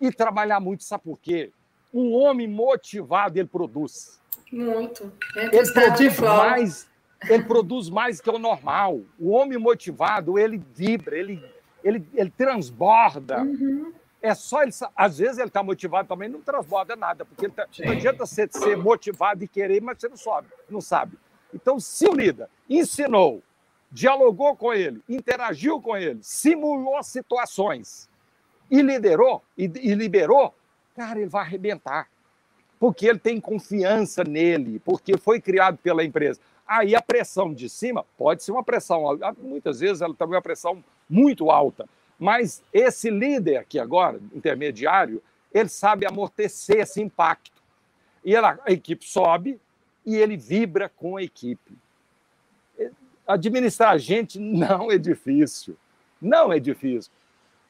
[0.00, 1.52] e trabalhar muito, sabe por quê?
[1.92, 4.20] Um homem motivado, ele produz.
[4.52, 5.12] Muito.
[5.36, 6.88] É ele produz mais,
[7.28, 9.02] ele produz mais que o normal.
[9.18, 11.42] O homem motivado, ele vibra, ele,
[11.82, 13.42] ele, ele transborda.
[13.42, 13.92] Uhum.
[14.20, 14.72] É só ele.
[14.96, 18.76] Às vezes ele está motivado também, não transborda nada, porque tá, não adianta você ser
[18.76, 21.16] motivado e querer, mas você não sabe, não sabe.
[21.52, 23.42] Então, se líder ensinou,
[23.90, 28.08] dialogou com ele, interagiu com ele, simulou situações
[28.70, 30.54] e liderou e, e liberou,
[30.94, 32.08] cara, ele vai arrebentar.
[32.78, 36.40] Porque ele tem confiança nele, porque foi criado pela empresa.
[36.66, 39.04] Aí a pressão de cima pode ser uma pressão,
[39.38, 41.86] muitas vezes ela também é uma pressão muito alta,
[42.18, 47.62] mas esse líder aqui agora, intermediário, ele sabe amortecer esse impacto.
[48.24, 49.60] E ela, a equipe sobe,
[50.04, 51.76] e ele vibra com a equipe.
[53.26, 55.76] Administrar gente não é difícil.
[56.20, 57.12] Não é difícil.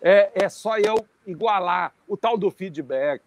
[0.01, 3.23] É, é só eu igualar o tal do feedback.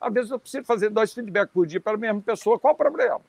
[0.00, 2.58] Às vezes eu preciso fazer dois feedbacks por dia para a mesma pessoa.
[2.58, 3.20] Qual o problema?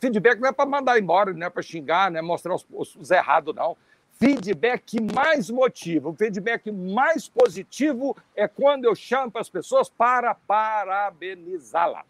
[0.00, 2.94] Feedback não é para mandar embora, não é para xingar, não é mostrar os, os,
[2.94, 3.76] os errados, não.
[4.12, 12.04] Feedback mais motiva, o feedback mais positivo é quando eu chamo as pessoas para parabenizá-la.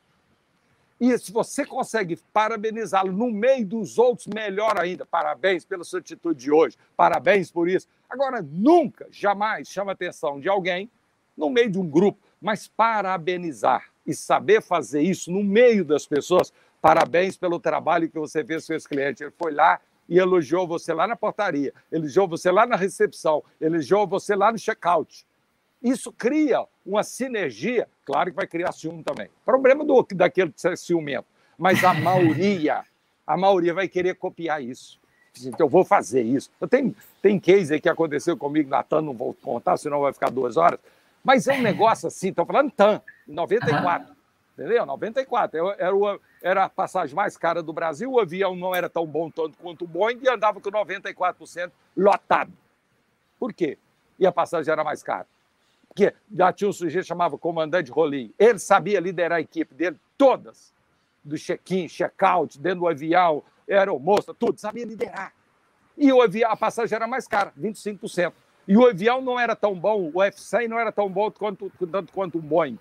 [1.01, 5.07] E se você consegue parabenizá-lo no meio dos outros, melhor ainda.
[5.07, 7.87] Parabéns pela sua atitude de hoje, parabéns por isso.
[8.11, 10.91] Agora, nunca, jamais chama a atenção de alguém
[11.37, 16.53] no meio de um grupo, mas parabenizar e saber fazer isso no meio das pessoas.
[16.81, 19.23] Parabéns pelo trabalho que você fez com esse cliente.
[19.23, 24.07] Ele foi lá e elogiou você lá na portaria, elogiou você lá na recepção, elogiou
[24.07, 25.25] você lá no check-out.
[25.83, 29.29] Isso cria uma sinergia, claro que vai criar ciúme também.
[29.45, 31.27] Problema do, daquele que é ciumento,
[31.57, 32.83] mas a maioria,
[33.27, 34.99] a maioria vai querer copiar isso.
[35.41, 36.51] Então, eu vou fazer isso.
[36.61, 40.13] Eu tenho, tem case aí que aconteceu comigo na TAM, não vou contar, senão vai
[40.13, 40.81] ficar duas horas.
[41.23, 44.17] Mas é um negócio assim, estou falando TAM, 94.
[44.55, 44.85] Entendeu?
[44.85, 45.75] 94.
[45.79, 49.31] Era, o, era a passagem mais cara do Brasil, o avião não era tão bom
[49.31, 52.53] tanto quanto o Boeing e andava com 94% lotado.
[53.39, 53.79] Por quê?
[54.19, 55.27] E a passagem era mais cara
[56.35, 58.33] já tinha um sujeito que chamava comandante Rolim.
[58.39, 60.73] Ele sabia liderar a equipe dele, todas,
[61.25, 65.33] do check-in, check-out, dentro do avião, aeromoça, tudo, sabia liderar.
[65.97, 68.33] E o avião, a passagem era mais cara, 25%.
[68.67, 72.13] E o avião não era tão bom, o F-100 não era tão bom quanto, tanto
[72.13, 72.79] quanto o Boeing.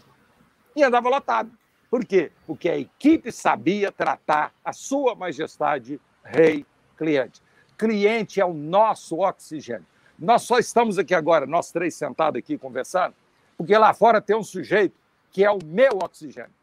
[0.76, 1.49] E andava lotado.
[1.89, 2.32] Por quê?
[2.45, 6.65] Porque a equipe sabia tratar a sua majestade, rei,
[6.97, 7.41] cliente.
[7.78, 9.86] Cliente é o nosso oxigênio.
[10.18, 13.13] Nós só estamos aqui agora, nós três sentados aqui conversando,
[13.55, 14.95] porque lá fora tem um sujeito
[15.32, 16.55] que é o meu oxigênio.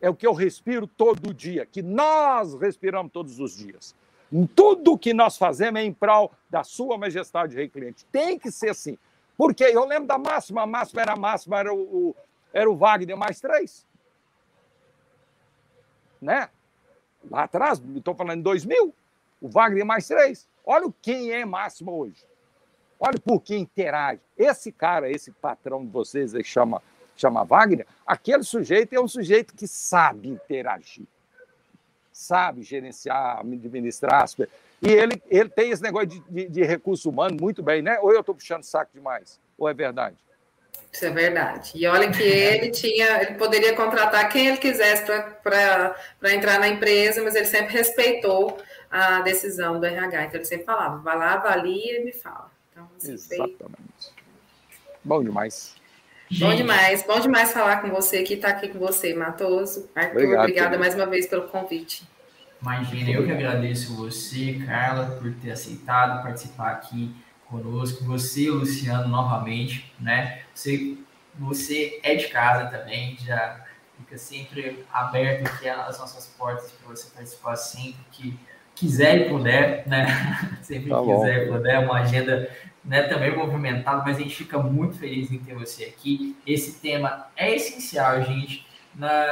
[0.00, 3.94] É o que eu respiro todo dia, que nós respiramos todos os dias.
[4.54, 8.04] Tudo que nós fazemos é em prol da Sua Majestade Rei Cliente.
[8.06, 8.98] Tem que ser assim.
[9.36, 12.16] Porque eu lembro da máxima, a máxima era a máxima, era o, o
[12.52, 13.86] era o Wagner mais três.
[16.20, 16.48] Né?
[17.30, 18.94] Lá atrás, estou falando em 2000,
[19.40, 20.48] o Wagner mais três.
[20.64, 22.24] Olha quem é máxima hoje.
[22.98, 24.20] Olha por que interage.
[24.36, 26.82] Esse cara, esse patrão de vocês aí chama,
[27.16, 31.06] chama Wagner, aquele sujeito é um sujeito que sabe interagir,
[32.12, 34.26] sabe gerenciar, administrar.
[34.82, 37.98] E ele, ele tem esse negócio de, de, de recurso humano muito bem, né?
[38.00, 39.38] Ou eu estou puxando saco demais?
[39.58, 40.16] Ou é verdade?
[40.92, 41.72] Isso é verdade.
[41.74, 45.04] E olha que ele tinha, ele poderia contratar quem ele quisesse
[45.42, 45.94] para
[46.32, 48.56] entrar na empresa, mas ele sempre respeitou
[48.90, 50.24] a decisão do RH.
[50.24, 52.50] Então ele sempre falava, vai lá, avalia e me fala.
[52.76, 53.56] Então, assim, Exatamente.
[53.58, 54.94] Foi...
[55.02, 55.74] Bom demais.
[56.38, 59.88] Bom demais, bom demais falar com você aqui, estar tá aqui com você, Matoso.
[59.94, 62.06] Arthur, Obrigado, obrigada mais uma vez pelo convite.
[62.60, 67.14] Imagina, eu que agradeço você, Carla, por ter aceitado participar aqui
[67.46, 68.04] conosco.
[68.04, 70.42] Você, Luciano, novamente, né?
[70.52, 70.98] Você,
[71.36, 73.64] você é de casa também, já
[73.96, 78.38] fica sempre aberto aqui as nossas portas para você participar sempre que
[78.76, 80.06] quiser e puder, né?
[80.62, 82.48] sempre tá quiser e puder, uma agenda
[82.84, 86.36] né, também movimentado, mas a gente fica muito feliz em ter você aqui.
[86.46, 88.64] Esse tema é essencial, gente.
[88.94, 89.26] Na,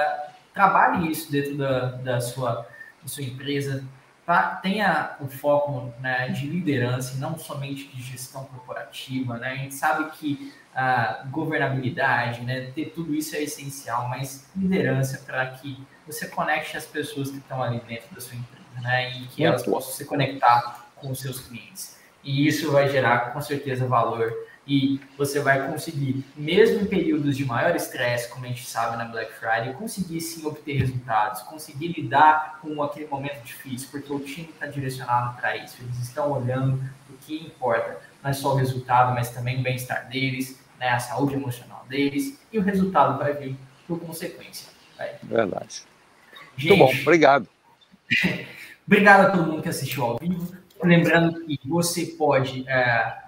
[0.52, 2.66] trabalhe isso dentro da, da, sua,
[3.00, 3.84] da sua empresa.
[4.26, 4.56] Tá?
[4.56, 9.36] Tenha o foco né, de liderança e não somente de gestão corporativa.
[9.36, 9.48] Né?
[9.52, 15.46] A gente sabe que a governabilidade, né, ter tudo isso é essencial, mas liderança para
[15.46, 19.44] que você conecte as pessoas que estão ali dentro da sua empresa né, e que
[19.44, 21.98] elas possam se conectar com os seus clientes.
[22.22, 24.32] E isso vai gerar com certeza valor
[24.66, 29.04] e você vai conseguir, mesmo em períodos de maior estresse, como a gente sabe na
[29.04, 34.48] Black Friday, conseguir sim obter resultados, conseguir lidar com aquele momento difícil, porque o time
[34.48, 39.14] está direcionado para isso, eles estão olhando o que importa, não é só o resultado,
[39.14, 43.56] mas também o bem-estar deles, né, a saúde emocional deles, e o resultado vai vir
[43.86, 44.72] por consequência.
[45.22, 45.82] Verdade.
[46.56, 47.48] Gente, Muito bom, obrigado.
[48.86, 50.54] obrigado a todo mundo que assistiu ao vivo.
[50.82, 53.18] Lembrando que você pode é,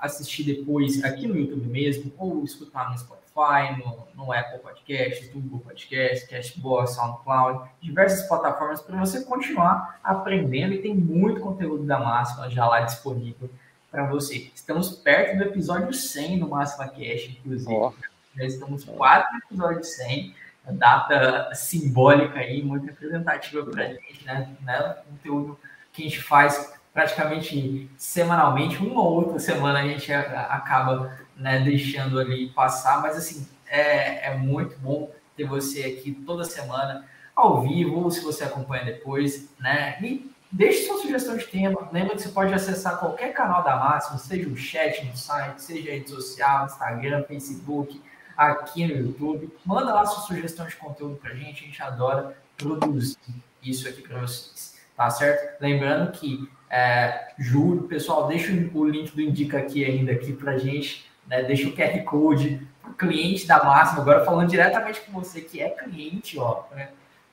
[0.00, 5.60] assistir depois aqui no YouTube mesmo, ou escutar no Spotify, no, no Apple Podcast, Google
[5.60, 12.48] Podcast, Cashbox, SoundCloud, diversas plataformas para você continuar aprendendo e tem muito conteúdo da Máxima
[12.50, 13.50] já lá disponível
[13.90, 14.50] para você.
[14.54, 17.72] Estamos perto do episódio 100 do Máxima Cash, inclusive.
[17.72, 17.92] Oh.
[18.36, 20.34] Já estamos quase no episódio 100
[20.70, 24.48] data simbólica aí, muito representativa para a gente, né?
[24.62, 24.96] né?
[25.08, 25.58] Conteúdo
[25.92, 32.20] que a gente faz praticamente semanalmente, uma ou outra semana a gente acaba né, deixando
[32.20, 38.00] ali passar, mas assim, é, é muito bom ter você aqui toda semana ao vivo,
[38.00, 39.98] ou se você acompanha depois, né?
[40.02, 41.88] E deixe sua sugestão de tema.
[41.90, 45.90] Lembra que você pode acessar qualquer canal da Máxima, seja o chat no site, seja
[45.90, 48.02] rede social, Instagram, Facebook,
[48.36, 49.50] aqui no YouTube.
[49.64, 53.18] Manda lá sua sugestão de conteúdo pra gente, a gente adora produzir
[53.62, 55.60] isso aqui para vocês, tá certo?
[55.60, 61.04] Lembrando que é, juro, pessoal, deixa o link do Indica aqui ainda aqui para gente,
[61.26, 61.42] né?
[61.42, 65.70] Deixa o QR Code o cliente da Máxima, agora falando diretamente com você que é
[65.70, 66.88] cliente, ó, né?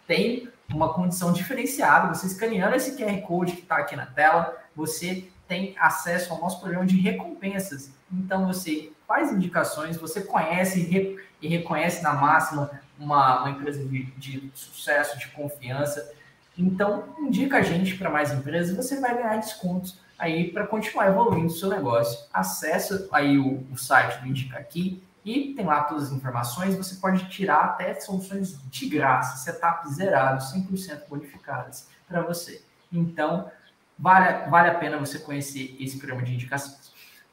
[0.09, 2.11] tem uma condição diferenciada.
[2.13, 6.59] Você escaneando esse QR Code que está aqui na tela, você tem acesso ao nosso
[6.59, 7.91] programa de recompensas.
[8.11, 14.49] Então você faz indicações, você conhece e, reconhece na máxima uma, uma empresa de, de
[14.53, 16.17] sucesso, de confiança
[16.59, 21.47] então, indica a gente para mais empresas, você vai ganhar descontos aí para continuar evoluindo
[21.47, 22.27] o seu negócio.
[22.33, 26.75] Acesse aí o, o, site do Indica Aqui e tem lá todas as informações.
[26.75, 32.61] Você pode tirar até soluções de graça, setup zerado, 100% bonificadas para você.
[32.91, 33.49] Então,
[33.97, 36.88] vale, vale a pena você conhecer esse programa de indicações.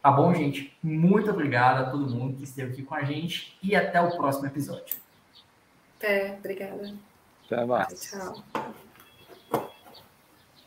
[0.07, 0.73] Tá bom, gente?
[0.81, 4.47] Muito obrigado a todo mundo que esteve aqui com a gente e até o próximo
[4.47, 4.97] episódio.
[5.99, 6.95] Até, obrigada.
[7.45, 8.03] Até mais.
[8.03, 8.45] Tchau.